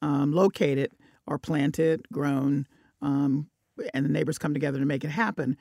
um, 0.03 0.33
located 0.33 0.93
or 1.27 1.39
planted, 1.39 2.07
grown, 2.13 2.67
um, 3.01 3.49
and 3.95 4.05
the 4.05 4.11
neighbors 4.11 4.39
come 4.39 4.53
together 4.53 4.79
to 4.79 4.85
make 4.85 5.05
it 5.05 5.11
happen, 5.11 5.57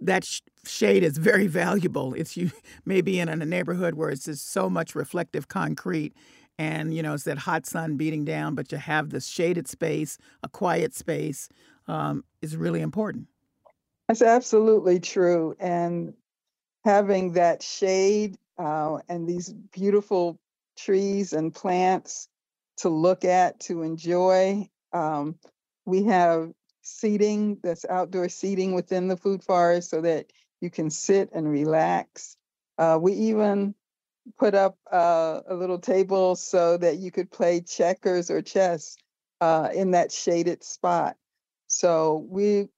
that 0.00 0.24
sh- 0.24 0.40
shade 0.64 1.02
is 1.02 1.18
very 1.18 1.46
valuable. 1.62 2.14
It's 2.14 2.36
you 2.36 2.50
maybe 2.84 3.20
in 3.20 3.28
a 3.28 3.36
neighborhood 3.36 3.94
where 3.94 4.10
it's 4.10 4.24
just 4.24 4.50
so 4.50 4.70
much 4.70 4.94
reflective 4.94 5.48
concrete 5.48 6.14
and 6.60 6.92
you 6.94 7.02
know 7.02 7.14
it's 7.14 7.24
that 7.24 7.38
hot 7.38 7.64
sun 7.64 7.96
beating 7.96 8.24
down 8.24 8.54
but 8.54 8.70
you 8.70 8.76
have 8.76 9.10
this 9.10 9.26
shaded 9.26 9.66
space 9.66 10.18
a 10.42 10.48
quiet 10.48 10.94
space 10.94 11.48
um, 11.88 12.22
is 12.42 12.56
really 12.56 12.82
important 12.82 13.26
that's 14.08 14.22
absolutely 14.22 15.00
true 15.00 15.56
and 15.58 16.12
having 16.84 17.32
that 17.32 17.62
shade 17.62 18.36
uh, 18.58 18.98
and 19.08 19.26
these 19.26 19.52
beautiful 19.72 20.38
trees 20.76 21.32
and 21.32 21.54
plants 21.54 22.28
to 22.76 22.90
look 22.90 23.24
at 23.24 23.58
to 23.60 23.82
enjoy 23.82 24.68
um, 24.92 25.36
we 25.86 26.04
have 26.04 26.52
seating 26.98 27.58
that's 27.62 27.84
outdoor 27.88 28.28
seating 28.28 28.74
within 28.74 29.08
the 29.08 29.16
food 29.16 29.42
forest 29.42 29.90
so 29.90 30.00
that 30.00 30.26
you 30.60 30.70
can 30.70 30.90
sit 30.90 31.30
and 31.32 31.50
relax 31.50 32.36
uh, 32.78 32.98
we 33.00 33.12
even 33.12 33.74
put 34.38 34.54
up 34.54 34.78
uh, 34.90 35.40
a 35.48 35.54
little 35.54 35.78
table 35.78 36.36
so 36.36 36.76
that 36.76 36.98
you 36.98 37.10
could 37.10 37.30
play 37.30 37.60
checkers 37.60 38.30
or 38.30 38.42
chess 38.42 38.96
uh, 39.40 39.68
in 39.74 39.92
that 39.92 40.12
shaded 40.12 40.62
spot. 40.62 41.16
So 41.66 42.26
we 42.28 42.68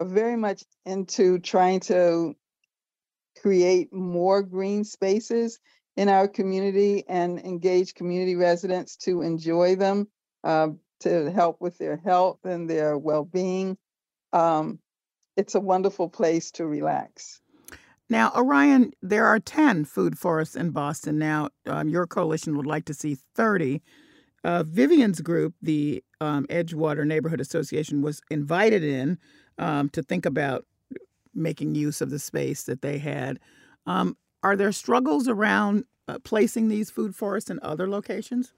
are 0.00 0.06
very 0.06 0.36
much 0.36 0.64
into 0.84 1.38
trying 1.38 1.80
to 1.80 2.34
create 3.40 3.92
more 3.92 4.42
green 4.42 4.84
spaces 4.84 5.58
in 5.96 6.08
our 6.08 6.26
community 6.28 7.04
and 7.08 7.38
engage 7.38 7.94
community 7.94 8.34
residents 8.34 8.96
to 8.96 9.22
enjoy 9.22 9.76
them, 9.76 10.08
uh, 10.42 10.68
to 11.00 11.30
help 11.30 11.60
with 11.60 11.78
their 11.78 11.96
health 11.96 12.44
and 12.44 12.68
their 12.68 12.96
well-being. 12.96 13.76
Um, 14.32 14.78
it's 15.36 15.54
a 15.54 15.60
wonderful 15.60 16.08
place 16.08 16.50
to 16.52 16.66
relax. 16.66 17.40
Now, 18.10 18.32
Orion, 18.36 18.92
there 19.02 19.26
are 19.26 19.40
10 19.40 19.84
food 19.86 20.18
forests 20.18 20.56
in 20.56 20.70
Boston. 20.70 21.18
Now, 21.18 21.48
um, 21.66 21.88
your 21.88 22.06
coalition 22.06 22.56
would 22.56 22.66
like 22.66 22.84
to 22.86 22.94
see 22.94 23.16
30. 23.34 23.82
Uh, 24.44 24.62
Vivien's 24.62 25.20
group, 25.20 25.54
the 25.62 26.04
um, 26.20 26.46
Edgewater 26.48 27.06
Neighborhood 27.06 27.40
Association, 27.40 28.02
was 28.02 28.20
invited 28.30 28.84
in 28.84 29.18
um, 29.58 29.88
to 29.90 30.02
think 30.02 30.26
about 30.26 30.66
making 31.34 31.74
use 31.74 32.00
of 32.00 32.10
the 32.10 32.18
space 32.18 32.64
that 32.64 32.82
they 32.82 32.98
had. 32.98 33.40
Um, 33.86 34.16
are 34.42 34.54
there 34.54 34.72
struggles 34.72 35.26
around 35.26 35.84
uh, 36.06 36.18
placing 36.22 36.68
these 36.68 36.90
food 36.90 37.16
forests 37.16 37.50
in 37.50 37.58
other 37.62 37.88
locations? 37.88 38.52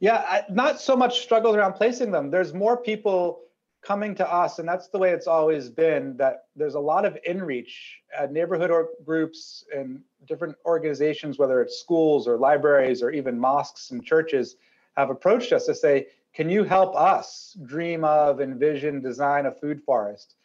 Yeah, 0.00 0.24
I, 0.28 0.42
not 0.50 0.80
so 0.80 0.96
much 0.96 1.20
struggles 1.20 1.56
around 1.56 1.74
placing 1.74 2.12
them. 2.12 2.30
There's 2.30 2.54
more 2.54 2.76
people 2.76 3.40
coming 3.82 4.14
to 4.16 4.32
us, 4.32 4.58
and 4.58 4.68
that's 4.68 4.88
the 4.88 4.98
way 4.98 5.10
it's 5.10 5.26
always 5.26 5.68
been. 5.68 6.16
That 6.16 6.44
there's 6.54 6.74
a 6.74 6.80
lot 6.80 7.04
of 7.04 7.18
inreach 7.28 7.72
at 8.16 8.32
neighborhood 8.32 8.70
or 8.70 8.90
groups 9.04 9.64
and 9.74 10.00
different 10.26 10.56
organizations, 10.64 11.38
whether 11.38 11.60
it's 11.60 11.78
schools 11.78 12.28
or 12.28 12.36
libraries 12.36 13.02
or 13.02 13.10
even 13.10 13.38
mosques 13.38 13.90
and 13.90 14.04
churches, 14.04 14.56
have 14.96 15.10
approached 15.10 15.52
us 15.52 15.66
to 15.66 15.74
say, 15.74 16.08
"Can 16.32 16.48
you 16.48 16.62
help 16.62 16.94
us 16.94 17.56
dream 17.64 18.04
of, 18.04 18.40
envision, 18.40 19.00
design 19.00 19.46
a 19.46 19.52
food 19.52 19.82
forest?" 19.82 20.36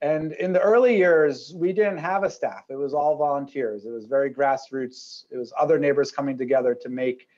And 0.00 0.32
in 0.34 0.52
the 0.52 0.60
early 0.60 0.96
years, 0.96 1.52
we 1.54 1.72
didn't 1.72 1.98
have 1.98 2.22
a 2.22 2.30
staff. 2.30 2.64
It 2.68 2.76
was 2.76 2.94
all 2.94 3.16
volunteers. 3.16 3.84
It 3.84 3.90
was 3.90 4.06
very 4.06 4.32
grassroots. 4.32 5.24
It 5.30 5.36
was 5.36 5.52
other 5.58 5.78
neighbors 5.78 6.12
coming 6.12 6.38
together 6.38 6.74
to 6.76 6.88
make 6.88 7.28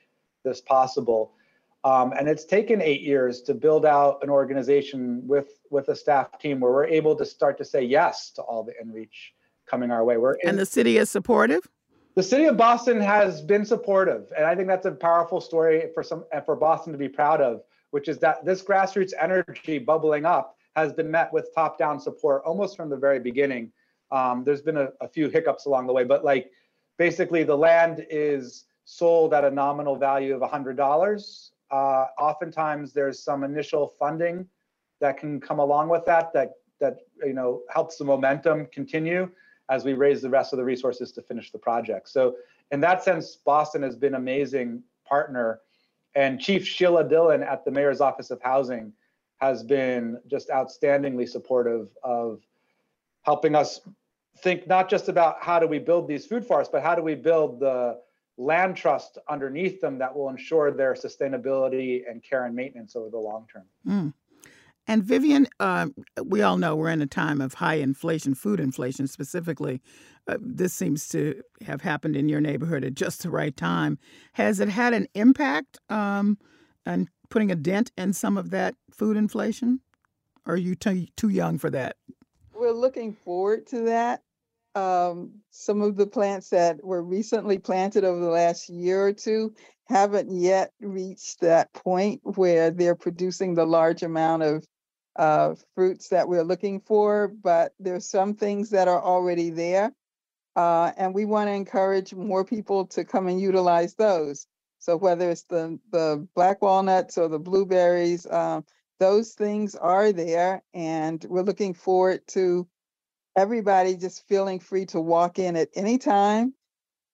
this 0.43 0.61
possible. 0.61 1.33
Um, 1.83 2.13
and 2.17 2.27
it's 2.27 2.45
taken 2.45 2.79
eight 2.81 3.01
years 3.01 3.41
to 3.43 3.55
build 3.55 3.85
out 3.85 4.19
an 4.21 4.29
organization 4.29 5.25
with 5.27 5.59
with 5.71 5.89
a 5.89 5.95
staff 5.95 6.37
team 6.39 6.59
where 6.59 6.71
we're 6.71 6.85
able 6.85 7.15
to 7.15 7.25
start 7.25 7.57
to 7.57 7.65
say 7.65 7.81
yes 7.83 8.31
to 8.31 8.41
all 8.43 8.63
the 8.63 8.73
inreach 8.83 9.31
coming 9.65 9.89
our 9.89 10.03
way. 10.03 10.17
We're 10.17 10.33
in, 10.35 10.49
and 10.49 10.59
the 10.59 10.65
city 10.65 10.97
is 10.97 11.09
supportive. 11.09 11.67
The 12.13 12.23
city 12.23 12.45
of 12.45 12.57
Boston 12.57 12.99
has 12.99 13.41
been 13.41 13.65
supportive, 13.65 14.31
and 14.37 14.45
I 14.45 14.55
think 14.55 14.67
that's 14.67 14.85
a 14.85 14.91
powerful 14.91 15.41
story 15.41 15.89
for 15.93 16.03
some 16.03 16.25
for 16.45 16.55
Boston 16.55 16.91
to 16.93 16.99
be 16.99 17.09
proud 17.09 17.41
of, 17.41 17.63
which 17.89 18.07
is 18.07 18.19
that 18.19 18.45
this 18.45 18.61
grassroots 18.61 19.13
energy 19.19 19.79
bubbling 19.79 20.25
up 20.25 20.57
has 20.75 20.93
been 20.93 21.09
met 21.09 21.33
with 21.33 21.49
top-down 21.53 21.99
support 21.99 22.43
almost 22.45 22.77
from 22.77 22.89
the 22.89 22.95
very 22.95 23.19
beginning. 23.19 23.71
Um, 24.11 24.43
there's 24.43 24.61
been 24.61 24.77
a, 24.77 24.89
a 25.01 25.07
few 25.07 25.29
hiccups 25.29 25.65
along 25.65 25.87
the 25.87 25.93
way, 25.93 26.03
but 26.03 26.23
like 26.23 26.51
basically 26.97 27.43
the 27.43 27.57
land 27.57 28.05
is 28.09 28.65
sold 28.85 29.33
at 29.33 29.43
a 29.43 29.51
nominal 29.51 29.95
value 29.95 30.35
of 30.35 30.41
$100 30.41 31.49
uh, 31.71 32.05
oftentimes 32.19 32.93
there's 32.93 33.23
some 33.23 33.43
initial 33.43 33.93
funding 33.97 34.45
that 34.99 35.17
can 35.17 35.39
come 35.39 35.59
along 35.59 35.89
with 35.89 36.05
that 36.05 36.31
that 36.33 36.51
that 36.79 36.97
you 37.23 37.33
know 37.33 37.61
helps 37.69 37.97
the 37.97 38.03
momentum 38.03 38.67
continue 38.73 39.29
as 39.69 39.85
we 39.85 39.93
raise 39.93 40.21
the 40.21 40.29
rest 40.29 40.51
of 40.53 40.57
the 40.57 40.65
resources 40.65 41.11
to 41.13 41.21
finish 41.21 41.51
the 41.51 41.57
project. 41.57 42.09
So 42.09 42.35
in 42.71 42.81
that 42.81 43.03
sense, 43.03 43.37
Boston 43.37 43.81
has 43.83 43.95
been 43.95 44.13
an 44.15 44.21
amazing 44.21 44.83
partner, 45.05 45.61
and 46.15 46.39
Chief 46.39 46.65
Sheila 46.65 47.07
Dillon 47.07 47.41
at 47.41 47.63
the 47.63 47.71
Mayor's 47.71 48.01
Office 48.01 48.31
of 48.31 48.41
Housing 48.41 48.91
has 49.39 49.63
been 49.63 50.19
just 50.29 50.49
outstandingly 50.49 51.27
supportive 51.27 51.87
of 52.03 52.41
helping 53.23 53.55
us 53.55 53.81
think 54.39 54.67
not 54.67 54.89
just 54.89 55.09
about 55.09 55.41
how 55.41 55.59
do 55.59 55.67
we 55.67 55.79
build 55.79 56.07
these 56.07 56.25
food 56.25 56.45
forests, 56.45 56.69
but 56.71 56.83
how 56.83 56.95
do 56.95 57.01
we 57.01 57.15
build 57.15 57.59
the 57.59 57.97
land 58.37 58.75
trust 58.75 59.17
underneath 59.29 59.81
them 59.81 59.97
that 59.99 60.15
will 60.15 60.29
ensure 60.29 60.71
their 60.71 60.93
sustainability 60.93 62.01
and 62.09 62.23
care 62.23 62.45
and 62.45 62.55
maintenance 62.55 62.95
over 62.95 63.09
the 63.09 63.17
long 63.17 63.45
term. 63.51 63.65
Mm. 63.87 64.13
And 64.87 65.03
Vivien, 65.03 65.47
uh, 65.59 65.87
we 66.23 66.41
all 66.41 66.57
know 66.57 66.75
we're 66.75 66.89
in 66.89 67.01
a 67.01 67.07
time 67.07 67.39
of 67.39 67.53
high 67.55 67.75
inflation, 67.75 68.33
food 68.33 68.59
inflation 68.59 69.07
specifically. 69.07 69.81
Uh, 70.27 70.37
this 70.41 70.73
seems 70.73 71.07
to 71.09 71.41
have 71.65 71.81
happened 71.81 72.15
in 72.15 72.27
your 72.27 72.41
neighborhood 72.41 72.83
at 72.83 72.95
just 72.95 73.21
the 73.21 73.29
right 73.29 73.55
time. 73.55 73.99
Has 74.33 74.59
it 74.59 74.69
had 74.69 74.93
an 74.93 75.07
impact 75.13 75.79
um, 75.89 76.37
and 76.85 77.09
putting 77.29 77.51
a 77.51 77.55
dent 77.55 77.91
in 77.97 78.13
some 78.13 78.37
of 78.37 78.49
that 78.49 78.75
food 78.91 79.17
inflation? 79.17 79.81
Or 80.45 80.55
are 80.55 80.57
you 80.57 80.75
too, 80.75 81.05
too 81.15 81.29
young 81.29 81.59
for 81.59 81.69
that? 81.69 81.97
We're 82.53 82.71
looking 82.71 83.13
forward 83.13 83.67
to 83.67 83.81
that 83.81 84.23
um, 84.75 85.31
some 85.49 85.81
of 85.81 85.95
the 85.95 86.07
plants 86.07 86.49
that 86.49 86.83
were 86.83 87.03
recently 87.03 87.57
planted 87.57 88.03
over 88.03 88.19
the 88.19 88.29
last 88.29 88.69
year 88.69 89.05
or 89.05 89.13
two 89.13 89.53
haven't 89.87 90.31
yet 90.31 90.71
reached 90.79 91.41
that 91.41 91.73
point 91.73 92.21
where 92.23 92.71
they're 92.71 92.95
producing 92.95 93.53
the 93.53 93.65
large 93.65 94.03
amount 94.03 94.43
of 94.43 94.65
uh, 95.17 95.55
fruits 95.75 96.07
that 96.09 96.27
we're 96.27 96.43
looking 96.43 96.79
for, 96.79 97.27
but 97.27 97.73
there's 97.79 98.07
some 98.07 98.33
things 98.33 98.69
that 98.69 98.87
are 98.87 99.03
already 99.03 99.49
there. 99.49 99.91
Uh, 100.55 100.91
and 100.97 101.13
we 101.13 101.25
want 101.25 101.47
to 101.47 101.53
encourage 101.53 102.13
more 102.13 102.45
people 102.45 102.85
to 102.85 103.03
come 103.03 103.27
and 103.27 103.39
utilize 103.39 103.95
those. 103.95 104.47
So 104.79 104.97
whether 104.97 105.29
it's 105.29 105.43
the, 105.43 105.79
the 105.91 106.27
black 106.35 106.61
walnuts 106.61 107.17
or 107.17 107.27
the 107.27 107.39
blueberries, 107.39 108.25
uh, 108.25 108.61
those 108.99 109.33
things 109.33 109.75
are 109.75 110.11
there. 110.11 110.63
And 110.73 111.23
we're 111.29 111.43
looking 111.43 111.73
forward 111.73 112.21
to 112.29 112.67
everybody 113.35 113.95
just 113.95 114.27
feeling 114.27 114.59
free 114.59 114.85
to 114.87 114.99
walk 114.99 115.39
in 115.39 115.55
at 115.55 115.69
any 115.75 115.97
time. 115.97 116.53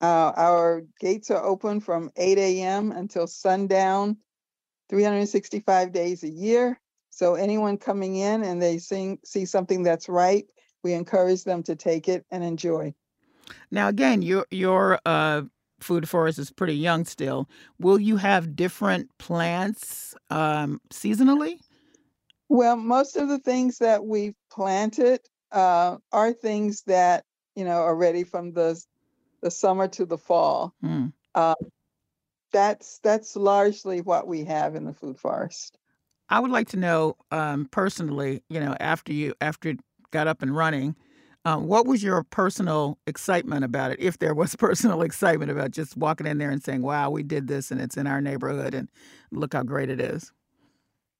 Uh, 0.02 0.32
our 0.36 0.84
gates 1.00 1.32
are 1.32 1.44
open 1.44 1.80
from 1.80 2.12
8 2.16 2.38
a.m. 2.38 2.92
until 2.92 3.26
sundown, 3.26 4.18
365 4.90 5.92
days 5.92 6.24
a 6.24 6.30
year. 6.30 6.80
So 7.10 7.34
anyone 7.34 7.78
coming 7.78 8.16
in 8.16 8.44
and 8.44 8.62
they 8.62 8.78
sing, 8.78 9.18
see 9.26 9.46
something 9.46 9.82
that's 9.82 10.08
right, 10.08 10.46
we 10.84 10.94
encourage 10.94 11.44
them 11.44 11.64
to 11.64 11.76
take 11.76 12.08
it 12.08 12.26
and 12.30 12.44
enjoy. 12.44 12.94
Now, 13.72 13.88
again, 13.88 14.22
your 14.22 14.46
your 14.52 15.00
uh, 15.06 15.44
food 15.80 16.08
forest 16.08 16.38
is 16.38 16.52
pretty 16.52 16.76
young 16.76 17.06
still. 17.06 17.50
Will 17.80 18.00
you 18.00 18.18
have 18.18 18.56
different 18.56 19.10
plants 19.18 20.16
um, 20.30 20.80
seasonally? 20.92 21.60
Well, 22.50 22.76
most 22.76 23.18
of 23.18 23.30
the 23.30 23.40
things 23.40 23.80
that 23.80 24.06
we've 24.06 24.36
planted 24.52 25.22
uh, 25.52 25.98
are 26.12 26.34
things 26.34 26.84
that 26.84 27.24
you 27.56 27.66
know 27.66 27.82
are 27.82 27.96
ready 27.96 28.24
from 28.24 28.54
the 28.54 28.82
the 29.42 29.52
summer 29.52 29.88
to 29.90 30.06
the 30.06 30.18
fall. 30.18 30.74
Mm. 30.84 31.14
Uh, 31.36 31.56
that's 32.52 33.00
that's 33.00 33.36
largely 33.36 34.02
what 34.02 34.28
we 34.28 34.44
have 34.46 34.76
in 34.76 34.86
the 34.86 34.94
food 34.94 35.20
forest. 35.20 35.78
I 36.30 36.40
would 36.40 36.52
like 36.52 36.68
to 36.70 36.78
know 36.78 37.16
um, 37.32 37.68
personally, 37.72 38.44
you 38.50 38.60
know, 38.60 38.76
after 38.80 39.14
you 39.14 39.34
after 39.42 39.70
it 39.70 39.80
got 40.12 40.28
up 40.28 40.42
and 40.42 40.56
running, 40.56 40.96
uh, 41.46 41.58
what 41.58 41.86
was 41.86 42.04
your 42.04 42.24
personal 42.24 42.98
excitement 43.08 43.64
about 43.64 43.92
it? 43.92 44.00
If 44.00 44.20
there 44.20 44.34
was 44.34 44.56
personal 44.58 45.02
excitement 45.02 45.52
about 45.52 45.72
just 45.72 45.96
walking 45.98 46.28
in 46.28 46.38
there 46.38 46.52
and 46.52 46.64
saying, 46.64 46.82
"Wow, 46.82 47.10
we 47.10 47.24
did 47.24 47.48
this, 47.48 47.72
and 47.72 47.80
it's 47.80 47.98
in 47.98 48.08
our 48.08 48.22
neighborhood, 48.22 48.74
and 48.74 48.90
look 49.32 49.54
how 49.54 49.64
great 49.64 49.90
it 49.90 50.02
is." 50.02 50.32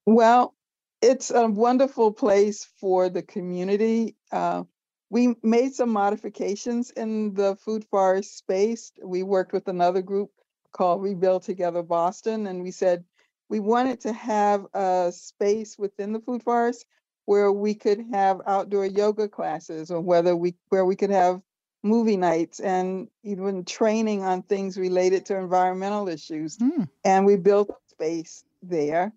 Well, 0.06 0.54
it's 1.00 1.30
a 1.30 1.46
wonderful 1.46 2.12
place 2.12 2.66
for 2.80 3.08
the 3.08 3.22
community. 3.22 4.16
Uh, 4.32 4.64
we 5.10 5.36
made 5.42 5.74
some 5.74 5.90
modifications 5.90 6.90
in 6.90 7.34
the 7.34 7.56
food 7.56 7.84
forest 7.90 8.36
space. 8.36 8.92
We 9.02 9.22
worked 9.22 9.52
with 9.52 9.68
another 9.68 10.02
group 10.02 10.30
called 10.72 11.02
Rebuild 11.02 11.44
Together 11.44 11.82
Boston, 11.82 12.46
and 12.46 12.62
we 12.62 12.70
said 12.70 13.04
we 13.48 13.60
wanted 13.60 14.00
to 14.02 14.12
have 14.12 14.66
a 14.74 15.10
space 15.14 15.78
within 15.78 16.12
the 16.12 16.20
food 16.20 16.42
forest 16.42 16.84
where 17.24 17.52
we 17.52 17.74
could 17.74 18.04
have 18.12 18.40
outdoor 18.46 18.86
yoga 18.86 19.28
classes, 19.28 19.90
or 19.90 20.00
whether 20.00 20.36
we 20.36 20.54
where 20.68 20.84
we 20.84 20.96
could 20.96 21.10
have 21.10 21.40
movie 21.82 22.16
nights 22.16 22.58
and 22.58 23.08
even 23.22 23.64
training 23.64 24.24
on 24.24 24.42
things 24.42 24.76
related 24.76 25.24
to 25.26 25.36
environmental 25.36 26.08
issues. 26.08 26.58
Mm. 26.58 26.88
And 27.04 27.24
we 27.24 27.36
built 27.36 27.70
space 27.90 28.44
there. 28.62 29.12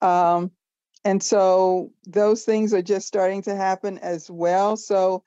Um, 0.00 0.50
and 1.06 1.22
so 1.22 1.92
those 2.04 2.42
things 2.42 2.74
are 2.74 2.82
just 2.82 3.06
starting 3.06 3.40
to 3.42 3.54
happen 3.54 3.96
as 3.98 4.28
well. 4.28 4.76
So 4.76 5.22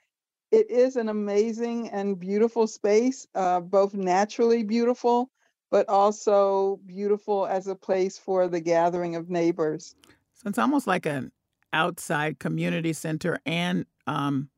it 0.51 0.69
is 0.69 0.97
an 0.97 1.07
amazing 1.07 1.87
and 1.87 2.19
beautiful 2.19 2.67
space, 2.67 3.25
uh, 3.33 3.61
both 3.61 3.93
naturally 3.93 4.63
beautiful, 4.63 5.29
but 5.71 5.87
also 5.87 6.81
beautiful 6.85 7.47
as 7.47 7.67
a 7.67 7.75
place 7.75 8.17
for 8.17 8.49
the 8.49 8.59
gathering 8.59 9.15
of 9.15 9.29
neighbors. 9.29 9.95
So 10.33 10.49
it's 10.49 10.57
almost 10.57 10.85
like 10.85 11.05
an 11.05 11.31
outside 11.71 12.39
community 12.39 12.91
center 12.91 13.39
and, 13.45 13.85
um, 14.05 14.49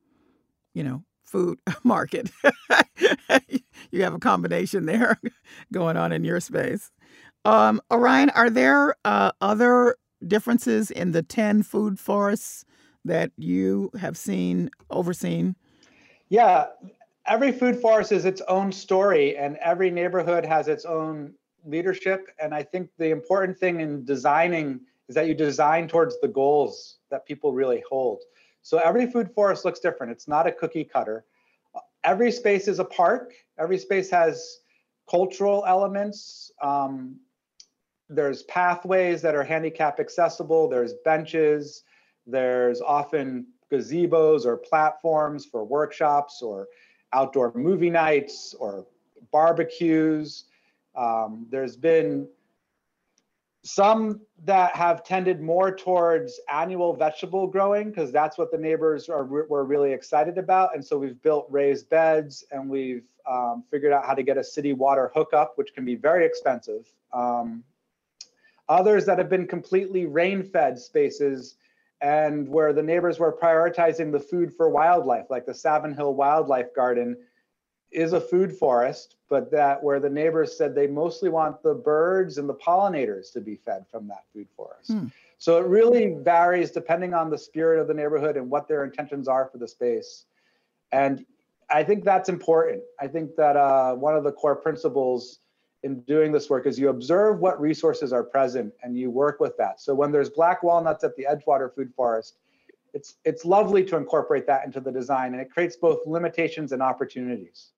you 0.73 0.83
know, 0.83 1.03
food 1.23 1.59
market. 1.83 2.31
you 3.91 4.01
have 4.01 4.15
a 4.15 4.19
combination 4.19 4.87
there 4.87 5.21
going 5.71 5.97
on 5.97 6.13
in 6.13 6.23
your 6.23 6.39
space. 6.39 6.89
Um, 7.45 7.79
Orion, 7.91 8.31
are 8.31 8.49
there 8.49 8.95
uh, 9.05 9.33
other 9.39 9.97
differences 10.27 10.91
in 10.91 11.11
the 11.11 11.23
10 11.23 11.63
food 11.63 11.99
forests 11.99 12.65
that 13.05 13.31
you 13.37 13.89
have 13.99 14.17
seen, 14.17 14.69
overseen? 14.89 15.55
Yeah, 16.29 16.67
every 17.25 17.51
food 17.51 17.79
forest 17.79 18.11
is 18.11 18.25
its 18.25 18.41
own 18.47 18.71
story, 18.71 19.37
and 19.37 19.57
every 19.57 19.89
neighborhood 19.89 20.45
has 20.45 20.67
its 20.67 20.85
own 20.85 21.33
leadership. 21.65 22.27
And 22.41 22.53
I 22.53 22.63
think 22.63 22.89
the 22.97 23.09
important 23.09 23.57
thing 23.57 23.81
in 23.81 24.05
designing 24.05 24.81
is 25.07 25.15
that 25.15 25.27
you 25.27 25.33
design 25.33 25.87
towards 25.87 26.19
the 26.21 26.27
goals 26.27 26.97
that 27.09 27.25
people 27.25 27.53
really 27.53 27.83
hold. 27.89 28.23
So 28.61 28.77
every 28.77 29.07
food 29.11 29.31
forest 29.33 29.65
looks 29.65 29.79
different. 29.79 30.11
It's 30.11 30.27
not 30.27 30.47
a 30.47 30.51
cookie 30.51 30.83
cutter. 30.83 31.25
Every 32.03 32.31
space 32.31 32.67
is 32.67 32.79
a 32.79 32.85
park. 32.85 33.33
Every 33.59 33.77
space 33.77 34.09
has 34.09 34.59
cultural 35.09 35.65
elements, 35.67 36.51
um, 36.61 37.17
there's 38.11 38.43
pathways 38.43 39.21
that 39.21 39.35
are 39.35 39.43
handicap 39.43 39.99
accessible, 39.99 40.67
there's 40.67 40.93
benches, 41.05 41.83
there's 42.27 42.81
often 42.81 43.47
gazebos 43.71 44.45
or 44.45 44.57
platforms 44.57 45.45
for 45.45 45.63
workshops 45.63 46.41
or 46.41 46.67
outdoor 47.13 47.53
movie 47.55 47.89
nights 47.89 48.53
or 48.59 48.85
barbecues. 49.31 50.45
Um, 50.95 51.47
there's 51.49 51.77
been 51.77 52.27
some 53.63 54.21
that 54.43 54.75
have 54.75 55.03
tended 55.03 55.39
more 55.39 55.73
towards 55.73 56.39
annual 56.49 56.93
vegetable 56.93 57.47
growing 57.47 57.89
because 57.89 58.11
that's 58.11 58.37
what 58.37 58.51
the 58.51 58.57
neighbors 58.57 59.07
are 59.07 59.23
were 59.23 59.63
really 59.63 59.93
excited 59.93 60.37
about. 60.37 60.75
And 60.75 60.83
so 60.83 60.97
we've 60.97 61.21
built 61.21 61.47
raised 61.49 61.89
beds 61.89 62.43
and 62.51 62.69
we've 62.69 63.05
um, 63.29 63.63
figured 63.69 63.93
out 63.93 64.05
how 64.05 64.15
to 64.15 64.23
get 64.23 64.37
a 64.37 64.43
city 64.43 64.73
water 64.73 65.11
hookup, 65.13 65.53
which 65.57 65.73
can 65.73 65.85
be 65.85 65.95
very 65.95 66.25
expensive. 66.25 66.91
Um, 67.13 67.63
others 68.71 69.05
that 69.05 69.17
have 69.17 69.29
been 69.29 69.45
completely 69.45 70.05
rain-fed 70.05 70.79
spaces 70.79 71.55
and 71.99 72.47
where 72.47 72.71
the 72.71 72.81
neighbors 72.81 73.19
were 73.19 73.31
prioritizing 73.31 74.11
the 74.11 74.19
food 74.19 74.53
for 74.53 74.69
wildlife, 74.69 75.25
like 75.29 75.45
the 75.45 75.53
Savin 75.53 75.93
Hill 75.93 76.15
Wildlife 76.15 76.73
Garden 76.73 77.17
is 77.91 78.13
a 78.13 78.21
food 78.21 78.57
forest, 78.57 79.17
but 79.29 79.51
that 79.51 79.83
where 79.83 79.99
the 79.99 80.09
neighbors 80.09 80.57
said 80.57 80.73
they 80.73 80.87
mostly 80.87 81.29
want 81.29 81.61
the 81.61 81.73
birds 81.73 82.37
and 82.37 82.47
the 82.47 82.55
pollinators 82.55 83.33
to 83.33 83.41
be 83.41 83.55
fed 83.55 83.85
from 83.91 84.07
that 84.07 84.23
food 84.33 84.47
forest. 84.55 84.93
Hmm. 84.93 85.07
So 85.37 85.57
it 85.59 85.67
really 85.67 86.15
varies 86.19 86.71
depending 86.71 87.13
on 87.13 87.29
the 87.29 87.37
spirit 87.37 87.79
of 87.81 87.87
the 87.87 87.93
neighborhood 87.93 88.37
and 88.37 88.49
what 88.49 88.69
their 88.69 88.85
intentions 88.85 89.27
are 89.27 89.49
for 89.51 89.57
the 89.57 89.67
space. 89.67 90.25
And 90.93 91.25
I 91.69 91.83
think 91.83 92.05
that's 92.05 92.29
important. 92.29 92.83
I 93.01 93.07
think 93.07 93.35
that 93.35 93.57
uh, 93.57 93.95
one 93.95 94.15
of 94.15 94.23
the 94.23 94.31
core 94.31 94.55
principles 94.55 95.39
in 95.83 96.01
doing 96.01 96.31
this 96.31 96.49
work 96.49 96.67
is 96.67 96.77
you 96.77 96.89
observe 96.89 97.39
what 97.39 97.59
resources 97.59 98.13
are 98.13 98.23
present 98.23 98.73
and 98.83 98.97
you 98.97 99.09
work 99.09 99.39
with 99.39 99.57
that. 99.57 99.81
So 99.81 99.95
when 99.95 100.11
there's 100.11 100.29
black 100.29 100.63
walnuts 100.63 101.03
at 101.03 101.15
the 101.15 101.25
Edgewater 101.29 101.73
Food 101.73 101.91
Forest, 101.95 102.37
it's 102.93 103.15
it's 103.25 103.45
lovely 103.45 103.83
to 103.85 103.97
incorporate 103.97 104.45
that 104.47 104.65
into 104.65 104.79
the 104.79 104.91
design 104.91 105.33
and 105.33 105.41
it 105.41 105.49
creates 105.49 105.75
both 105.75 106.05
limitations 106.05 106.71
and 106.71 106.81
opportunities. 106.81 107.71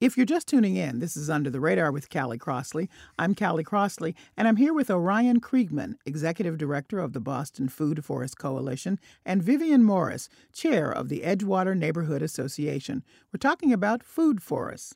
If 0.00 0.16
you're 0.16 0.24
just 0.24 0.48
tuning 0.48 0.76
in, 0.76 0.98
this 0.98 1.14
is 1.14 1.28
Under 1.28 1.50
the 1.50 1.60
Radar 1.60 1.92
with 1.92 2.08
Callie 2.08 2.38
Crossley. 2.38 2.88
I'm 3.18 3.34
Callie 3.34 3.62
Crossley, 3.62 4.16
and 4.34 4.48
I'm 4.48 4.56
here 4.56 4.72
with 4.72 4.90
Orion 4.90 5.42
Kriegman, 5.42 5.96
Executive 6.06 6.56
Director 6.56 7.00
of 7.00 7.12
the 7.12 7.20
Boston 7.20 7.68
Food 7.68 8.02
Forest 8.02 8.38
Coalition, 8.38 8.98
and 9.26 9.42
Vivien 9.42 9.84
Morris, 9.84 10.30
Chair 10.54 10.90
of 10.90 11.10
the 11.10 11.20
Edgewater 11.20 11.76
Neighborhood 11.76 12.22
Association. 12.22 13.04
We're 13.30 13.38
talking 13.38 13.74
about 13.74 14.02
food 14.02 14.42
forests. 14.42 14.94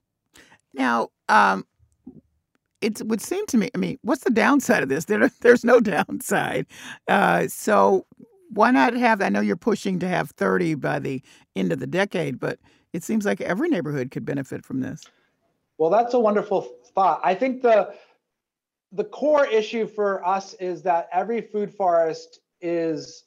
Now, 0.73 1.11
um, 1.29 1.67
it 2.85 3.03
would 3.07 3.21
seem 3.21 3.47
to 3.47 3.57
me, 3.57 3.71
I 3.75 3.79
mean, 3.79 3.99
what's 4.03 4.25
the 4.25 4.31
downside 4.31 4.83
of 4.83 4.89
this? 4.89 5.07
There, 5.07 5.31
there's 5.41 5.65
no 5.65 5.81
downside. 5.81 6.67
Uh, 7.09 7.49
so 7.49 8.07
why 8.51 8.71
not 8.71 8.95
have, 8.95 9.23
I 9.23 9.31
know 9.31 9.41
you're 9.41 9.57
pushing 9.57 9.99
to 10.01 10.09
have 10.09 10.31
30 10.33 10.75
by 10.75 10.99
the 10.99 11.23
end 11.57 11.73
of 11.73 11.81
the 11.81 11.87
decade, 11.87 12.39
but 12.39 12.59
it 12.93 13.03
seems 13.03 13.25
like 13.25 13.41
every 13.41 13.69
neighborhood 13.69 14.11
could 14.11 14.25
benefit 14.25 14.65
from 14.65 14.81
this. 14.81 15.09
Well, 15.79 15.91
that's 15.91 16.15
a 16.15 16.21
wonderful 16.21 16.69
thought. 16.95 17.21
I 17.25 17.35
think 17.35 17.63
the 17.63 17.95
the 18.93 19.05
core 19.05 19.45
issue 19.45 19.89
for 19.89 20.25
us 20.25 20.55
is 20.61 20.83
that 20.83 21.09
every 21.13 21.41
food 21.41 21.75
forest 21.75 22.39
is 22.61 23.25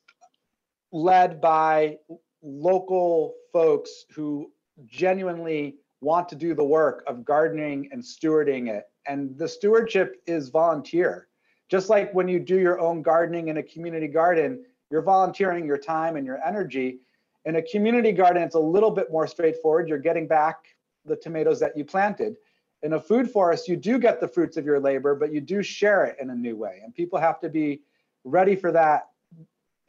led 0.93 1.41
by 1.41 1.97
local 2.41 3.33
folks 3.51 4.05
who 4.15 4.49
genuinely 4.85 5.75
want 5.99 6.29
to 6.29 6.35
do 6.35 6.53
the 6.53 6.63
work 6.63 7.03
of 7.05 7.25
gardening 7.25 7.89
and 7.91 8.01
stewarding 8.01 8.69
it. 8.69 8.85
And 9.07 9.37
the 9.37 9.47
stewardship 9.47 10.21
is 10.27 10.49
volunteer. 10.49 11.27
Just 11.69 11.89
like 11.89 12.13
when 12.13 12.27
you 12.27 12.39
do 12.39 12.59
your 12.59 12.79
own 12.79 13.01
gardening 13.01 13.49
in 13.49 13.57
a 13.57 13.63
community 13.63 14.07
garden, 14.07 14.63
you're 14.89 15.01
volunteering 15.01 15.65
your 15.65 15.77
time 15.77 16.15
and 16.15 16.25
your 16.25 16.39
energy. 16.45 16.99
In 17.45 17.57
a 17.57 17.61
community 17.61 18.11
garden, 18.11 18.43
it's 18.43 18.55
a 18.55 18.59
little 18.59 18.91
bit 18.91 19.11
more 19.11 19.27
straightforward. 19.27 19.89
You're 19.89 19.97
getting 19.97 20.27
back 20.27 20.65
the 21.05 21.15
tomatoes 21.15 21.59
that 21.59 21.75
you 21.77 21.85
planted. 21.85 22.35
In 22.83 22.93
a 22.93 22.99
food 22.99 23.29
forest, 23.29 23.67
you 23.67 23.75
do 23.75 23.97
get 23.97 24.19
the 24.19 24.27
fruits 24.27 24.55
of 24.55 24.65
your 24.65 24.79
labor, 24.79 25.15
but 25.15 25.31
you 25.33 25.41
do 25.41 25.63
share 25.63 26.05
it 26.05 26.17
in 26.21 26.29
a 26.29 26.35
new 26.35 26.55
way. 26.55 26.81
And 26.83 26.93
people 26.93 27.19
have 27.19 27.39
to 27.39 27.49
be 27.49 27.81
ready 28.23 28.55
for 28.55 28.71
that 28.71 29.07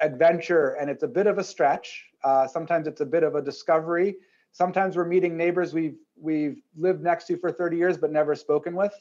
adventure. 0.01 0.71
And 0.81 0.89
it's 0.89 1.03
a 1.03 1.09
bit 1.09 1.27
of 1.27 1.39
a 1.39 1.45
stretch. 1.45 2.07
Uh, 2.25 2.47
sometimes 2.47 2.87
it's 2.87 3.01
a 3.01 3.07
bit 3.07 3.23
of 3.23 3.35
a 3.35 3.43
discovery. 3.43 4.17
Sometimes 4.53 4.97
we're 4.97 5.05
meeting 5.05 5.37
neighbors 5.37 5.73
we've 5.73 5.97
we've 6.21 6.61
lived 6.77 7.03
next 7.03 7.27
to 7.27 7.37
for 7.37 7.53
30 7.53 7.77
years 7.77 7.97
but 7.97 8.11
never 8.11 8.35
spoken 8.35 8.75
with. 8.75 8.93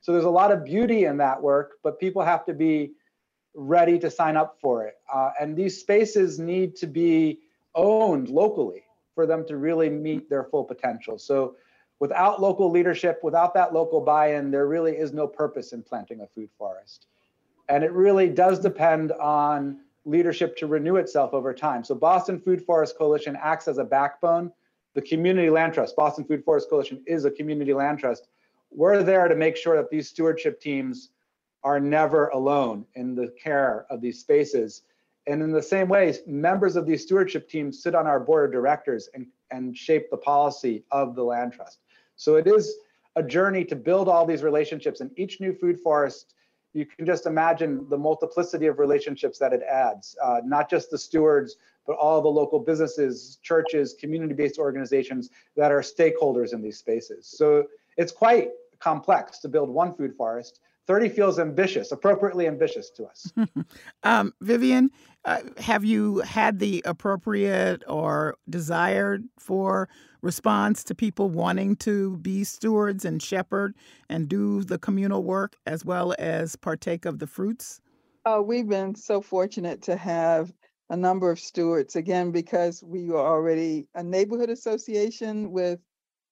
So 0.00 0.12
there's 0.12 0.24
a 0.24 0.30
lot 0.30 0.52
of 0.52 0.64
beauty 0.64 1.04
in 1.04 1.16
that 1.18 1.40
work, 1.40 1.78
but 1.82 1.98
people 1.98 2.22
have 2.22 2.44
to 2.46 2.52
be 2.52 2.92
ready 3.54 3.98
to 4.00 4.10
sign 4.10 4.36
up 4.36 4.58
for 4.60 4.86
it. 4.86 4.96
Uh, 5.12 5.30
and 5.40 5.56
these 5.56 5.80
spaces 5.80 6.38
need 6.38 6.76
to 6.76 6.86
be 6.86 7.40
owned 7.74 8.28
locally 8.28 8.82
for 9.14 9.26
them 9.26 9.46
to 9.46 9.56
really 9.56 9.88
meet 9.88 10.28
their 10.28 10.44
full 10.44 10.64
potential. 10.64 11.18
So 11.18 11.56
without 12.00 12.40
local 12.40 12.70
leadership, 12.70 13.20
without 13.22 13.54
that 13.54 13.72
local 13.72 14.00
buy-in, 14.00 14.50
there 14.50 14.66
really 14.66 14.92
is 14.92 15.12
no 15.12 15.26
purpose 15.26 15.72
in 15.72 15.82
planting 15.82 16.20
a 16.20 16.26
food 16.26 16.50
forest. 16.58 17.06
And 17.68 17.82
it 17.82 17.92
really 17.92 18.28
does 18.28 18.58
depend 18.58 19.12
on 19.12 19.80
leadership 20.04 20.56
to 20.58 20.66
renew 20.66 20.96
itself 20.96 21.32
over 21.32 21.54
time. 21.54 21.82
So 21.82 21.94
Boston 21.94 22.38
Food 22.38 22.62
Forest 22.62 22.98
Coalition 22.98 23.38
acts 23.40 23.68
as 23.68 23.78
a 23.78 23.84
backbone. 23.84 24.52
The 24.94 25.02
Community 25.02 25.50
Land 25.50 25.74
Trust, 25.74 25.96
Boston 25.96 26.24
Food 26.24 26.44
Forest 26.44 26.70
Coalition 26.70 27.02
is 27.06 27.24
a 27.24 27.30
community 27.30 27.74
land 27.74 27.98
trust. 27.98 28.28
We're 28.70 29.02
there 29.02 29.28
to 29.28 29.34
make 29.34 29.56
sure 29.56 29.76
that 29.76 29.90
these 29.90 30.08
stewardship 30.08 30.60
teams 30.60 31.10
are 31.62 31.80
never 31.80 32.28
alone 32.28 32.84
in 32.94 33.14
the 33.14 33.32
care 33.42 33.86
of 33.90 34.00
these 34.00 34.20
spaces 34.20 34.82
and 35.26 35.42
in 35.42 35.52
the 35.52 35.62
same 35.62 35.88
way, 35.88 36.14
members 36.26 36.76
of 36.76 36.86
these 36.86 37.02
stewardship 37.02 37.48
teams 37.48 37.82
sit 37.82 37.94
on 37.94 38.06
our 38.06 38.20
board 38.20 38.46
of 38.46 38.52
directors 38.52 39.08
and, 39.14 39.26
and 39.50 39.76
shape 39.76 40.10
the 40.10 40.16
policy 40.16 40.84
of 40.90 41.14
the 41.14 41.22
land 41.22 41.54
trust. 41.54 41.78
So 42.16 42.36
it 42.36 42.46
is 42.46 42.76
a 43.16 43.22
journey 43.22 43.64
to 43.64 43.76
build 43.76 44.08
all 44.08 44.26
these 44.26 44.42
relationships. 44.42 45.00
And 45.00 45.10
each 45.16 45.40
new 45.40 45.54
food 45.54 45.80
forest, 45.80 46.34
you 46.74 46.84
can 46.84 47.06
just 47.06 47.26
imagine 47.26 47.88
the 47.88 47.96
multiplicity 47.96 48.66
of 48.66 48.78
relationships 48.78 49.38
that 49.38 49.52
it 49.52 49.62
adds, 49.62 50.16
uh, 50.22 50.40
not 50.44 50.68
just 50.68 50.90
the 50.90 50.98
stewards, 50.98 51.56
but 51.86 51.96
all 51.96 52.20
the 52.20 52.28
local 52.28 52.58
businesses, 52.58 53.38
churches, 53.42 53.94
community-based 53.98 54.58
organizations 54.58 55.30
that 55.56 55.70
are 55.70 55.80
stakeholders 55.80 56.52
in 56.52 56.62
these 56.62 56.78
spaces. 56.78 57.26
So 57.26 57.64
it's 57.96 58.12
quite 58.12 58.50
complex 58.78 59.38
to 59.40 59.48
build 59.48 59.68
one 59.68 59.94
food 59.94 60.14
forest. 60.16 60.60
30 60.86 61.08
feels 61.08 61.38
ambitious, 61.38 61.92
appropriately 61.92 62.46
ambitious 62.46 62.90
to 62.90 63.04
us. 63.04 63.32
um, 64.02 64.34
Vivien, 64.42 64.90
uh, 65.24 65.40
have 65.56 65.84
you 65.84 66.18
had 66.18 66.58
the 66.58 66.82
appropriate 66.84 67.82
or 67.88 68.36
desired 68.50 69.24
for 69.38 69.88
response 70.20 70.84
to 70.84 70.94
people 70.94 71.30
wanting 71.30 71.76
to 71.76 72.18
be 72.18 72.44
stewards 72.44 73.04
and 73.04 73.22
shepherd 73.22 73.74
and 74.10 74.28
do 74.28 74.62
the 74.62 74.78
communal 74.78 75.22
work 75.22 75.56
as 75.66 75.84
well 75.84 76.14
as 76.18 76.56
partake 76.56 77.06
of 77.06 77.18
the 77.18 77.26
fruits? 77.26 77.80
Uh, 78.26 78.42
we've 78.44 78.68
been 78.68 78.94
so 78.94 79.20
fortunate 79.20 79.82
to 79.82 79.96
have 79.96 80.52
a 80.90 80.96
number 80.96 81.30
of 81.30 81.40
stewards, 81.40 81.96
again, 81.96 82.30
because 82.32 82.82
we 82.82 83.06
were 83.06 83.18
already 83.18 83.88
a 83.94 84.02
neighborhood 84.02 84.50
association 84.50 85.52
with 85.52 85.80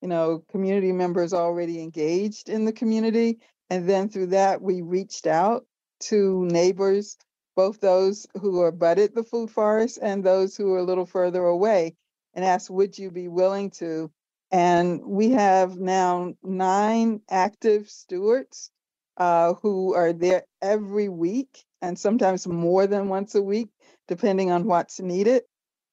you 0.03 0.09
know, 0.09 0.45
community 0.51 0.93
members 0.93 1.33
already 1.33 1.81
engaged 1.81 2.49
in 2.49 2.65
the 2.65 2.73
community. 2.73 3.39
And 3.71 3.89
then 3.89 4.09
through 4.09 4.29
that, 4.29 4.61
we 4.61 4.83
reached 4.83 5.27
out 5.27 5.65
to 6.01 6.45
neighbors, 6.47 7.17
both 7.57 7.81
those 7.81 8.27
who 8.41 8.61
are 8.61 8.73
budded 8.73 9.15
the 9.15 9.25
food 9.25 9.51
forest 9.51 9.99
and 10.03 10.25
those 10.25 10.57
who 10.57 10.75
are 10.75 10.79
a 10.79 10.85
little 10.85 11.07
further 11.07 11.45
away, 11.45 11.95
and 12.35 12.45
asked, 12.45 12.71
would 12.71 12.99
you 12.99 13.11
be 13.11 13.29
willing 13.29 13.71
to? 13.71 14.11
And 14.51 15.03
we 15.05 15.31
have 15.31 15.79
now 15.79 16.35
nine 16.43 17.21
active 17.31 17.89
stewards 17.89 18.71
uh, 19.17 19.55
who 19.63 19.95
are 19.95 20.13
there 20.13 20.45
every 20.61 21.09
week 21.09 21.65
and 21.81 21.99
sometimes 21.99 22.47
more 22.47 22.87
than 22.87 23.09
once 23.09 23.35
a 23.35 23.43
week, 23.43 23.71
depending 24.09 24.51
on 24.51 24.65
what's 24.65 25.01
needed. 25.01 25.43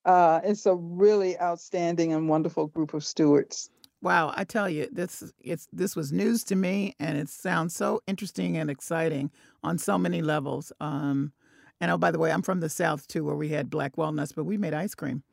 Uh, 0.06 0.40
it's 0.44 0.66
a 0.66 0.76
really 0.76 1.40
outstanding 1.40 2.14
and 2.14 2.30
wonderful 2.30 2.68
group 2.68 2.94
of 2.94 3.04
stewards. 3.04 3.70
Wow, 4.02 4.34
I 4.36 4.46
tell 4.46 4.70
you, 4.70 4.88
this 4.92 5.30
it's 5.42 5.68
this 5.74 5.96
was 5.96 6.14
news 6.14 6.44
to 6.46 6.56
me, 6.56 6.96
and 7.00 7.18
it 7.18 7.28
sounds 7.28 7.76
so 7.76 8.02
interesting 8.08 8.56
and 8.56 8.70
exciting 8.70 9.30
on 9.62 9.78
so 9.78 9.98
many 9.98 10.22
levels. 10.22 10.72
Um, 10.80 11.34
and 11.82 11.92
oh, 11.92 11.98
by 11.98 12.12
the 12.12 12.20
way, 12.20 12.32
I'm 12.32 12.42
from 12.42 12.62
the 12.62 12.70
South 12.70 13.08
too, 13.08 13.26
where 13.26 13.36
we 13.36 13.50
had 13.50 13.70
black 13.70 13.98
walnuts, 13.98 14.32
but 14.32 14.46
we 14.46 14.58
made 14.58 14.74
ice 14.74 14.96
cream. 14.96 15.24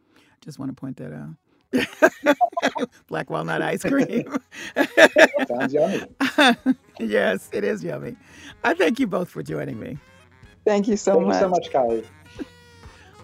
Just 0.45 0.59
want 0.59 0.71
to 0.71 0.75
point 0.75 0.97
that 0.97 1.13
out. 1.13 1.37
black 3.09 3.31
walnut 3.31 3.63
ice 3.63 3.83
cream. 3.83 4.25
Sounds 5.47 5.73
yummy. 5.73 6.03
yes, 6.99 7.49
it 7.53 7.65
is 7.65 7.85
yummy. 7.85 8.17
I 8.65 8.75
thank 8.75 8.99
you 8.99 9.07
both 9.07 9.29
for 9.29 9.43
joining 9.43 9.79
me. 9.79 9.99
Thank 10.65 10.89
you 10.89 10.97
so 10.97 11.15
Thank 11.15 11.27
much. 11.27 11.35
you 11.35 11.41
so 11.41 11.49
much, 11.49 11.71
Kylie. 11.71 12.07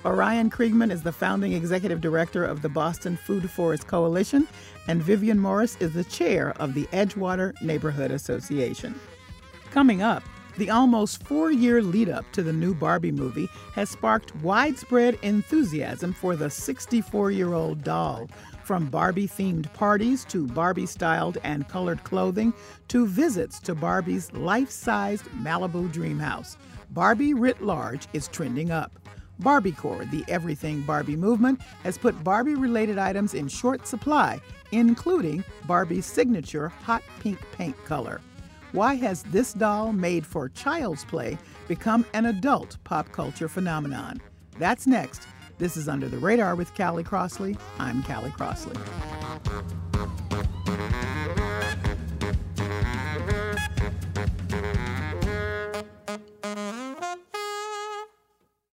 Orion 0.05 0.51
Kriegman 0.51 0.91
is 0.91 1.03
the 1.03 1.13
founding 1.13 1.53
executive 1.53 2.01
director 2.01 2.45
of 2.45 2.61
the 2.61 2.69
Boston 2.69 3.17
Food 3.17 3.49
Forest 3.49 3.87
Coalition, 3.87 4.49
and 4.89 5.01
Vivien 5.01 5.39
Morris 5.39 5.77
is 5.79 5.93
the 5.93 6.03
chair 6.03 6.53
of 6.57 6.75
the 6.75 6.87
Edgewater 6.87 7.61
Neighborhood 7.63 8.11
Association. 8.11 8.99
Coming 9.71 10.03
up, 10.03 10.25
The 10.59 10.69
almost 10.69 11.23
four 11.23 11.51
year 11.51 11.81
lead 11.81 12.11
up 12.11 12.31
to 12.33 12.43
the 12.43 12.53
new 12.53 12.75
Barbie 12.75 13.11
movie 13.11 13.49
has 13.75 13.89
sparked 13.89 14.37
widespread 14.37 15.19
enthusiasm 15.23 16.13
for 16.13 16.37
the 16.37 16.51
64 16.51 17.31
year 17.31 17.55
old 17.55 17.83
doll. 17.83 18.29
From 18.63 18.87
Barbie 18.91 19.27
themed 19.29 19.73
parties 19.73 20.27
to 20.27 20.47
Barbie 20.47 20.87
styled 20.87 21.39
and 21.43 21.67
colored 21.69 22.05
clothing 22.05 22.53
to 22.89 23.07
visits 23.07 23.61
to 23.61 23.75
Barbie's 23.75 24.31
life 24.35 24.71
sized 24.71 25.25
Malibu 25.31 25.91
dream 25.91 26.19
house, 26.19 26.59
Barbie 26.91 27.33
writ 27.33 27.63
large 27.63 28.07
is 28.13 28.29
trending 28.29 28.71
up. 28.71 29.02
BarbieCore, 29.43 30.11
the 30.11 30.25
Everything 30.29 30.83
Barbie 30.83 31.17
movement, 31.17 31.61
has 31.85 31.99
put 31.99 32.23
Barbie 32.25 32.55
related 32.55 32.99
items 32.99 33.35
in 33.35 33.49
short 33.49 33.87
supply, 33.87 34.41
including 34.71 35.45
Barbie's 35.67 36.07
signature 36.07 36.69
hot 36.69 37.03
pink 37.21 37.39
paint 37.53 37.77
color. 37.85 38.21
Why 38.73 38.95
has 38.95 39.23
this 39.25 39.53
doll 39.53 39.93
made 39.93 40.25
for 40.25 40.49
child's 40.49 41.05
play 41.05 41.37
become 41.69 42.07
an 42.15 42.27
adult 42.27 42.79
pop 42.85 43.13
culture 43.13 43.49
phenomenon? 43.49 44.21
That's 44.59 44.87
next. 44.87 45.27
This 45.59 45.77
is 45.77 45.89
Under 45.89 46.09
the 46.09 46.19
Radar 46.19 46.55
with 46.55 46.75
Callie 46.75 47.05
Crossley. 47.05 47.57
I'm 47.79 48.03
Callie 48.03 48.31
Crossley. 48.31 48.77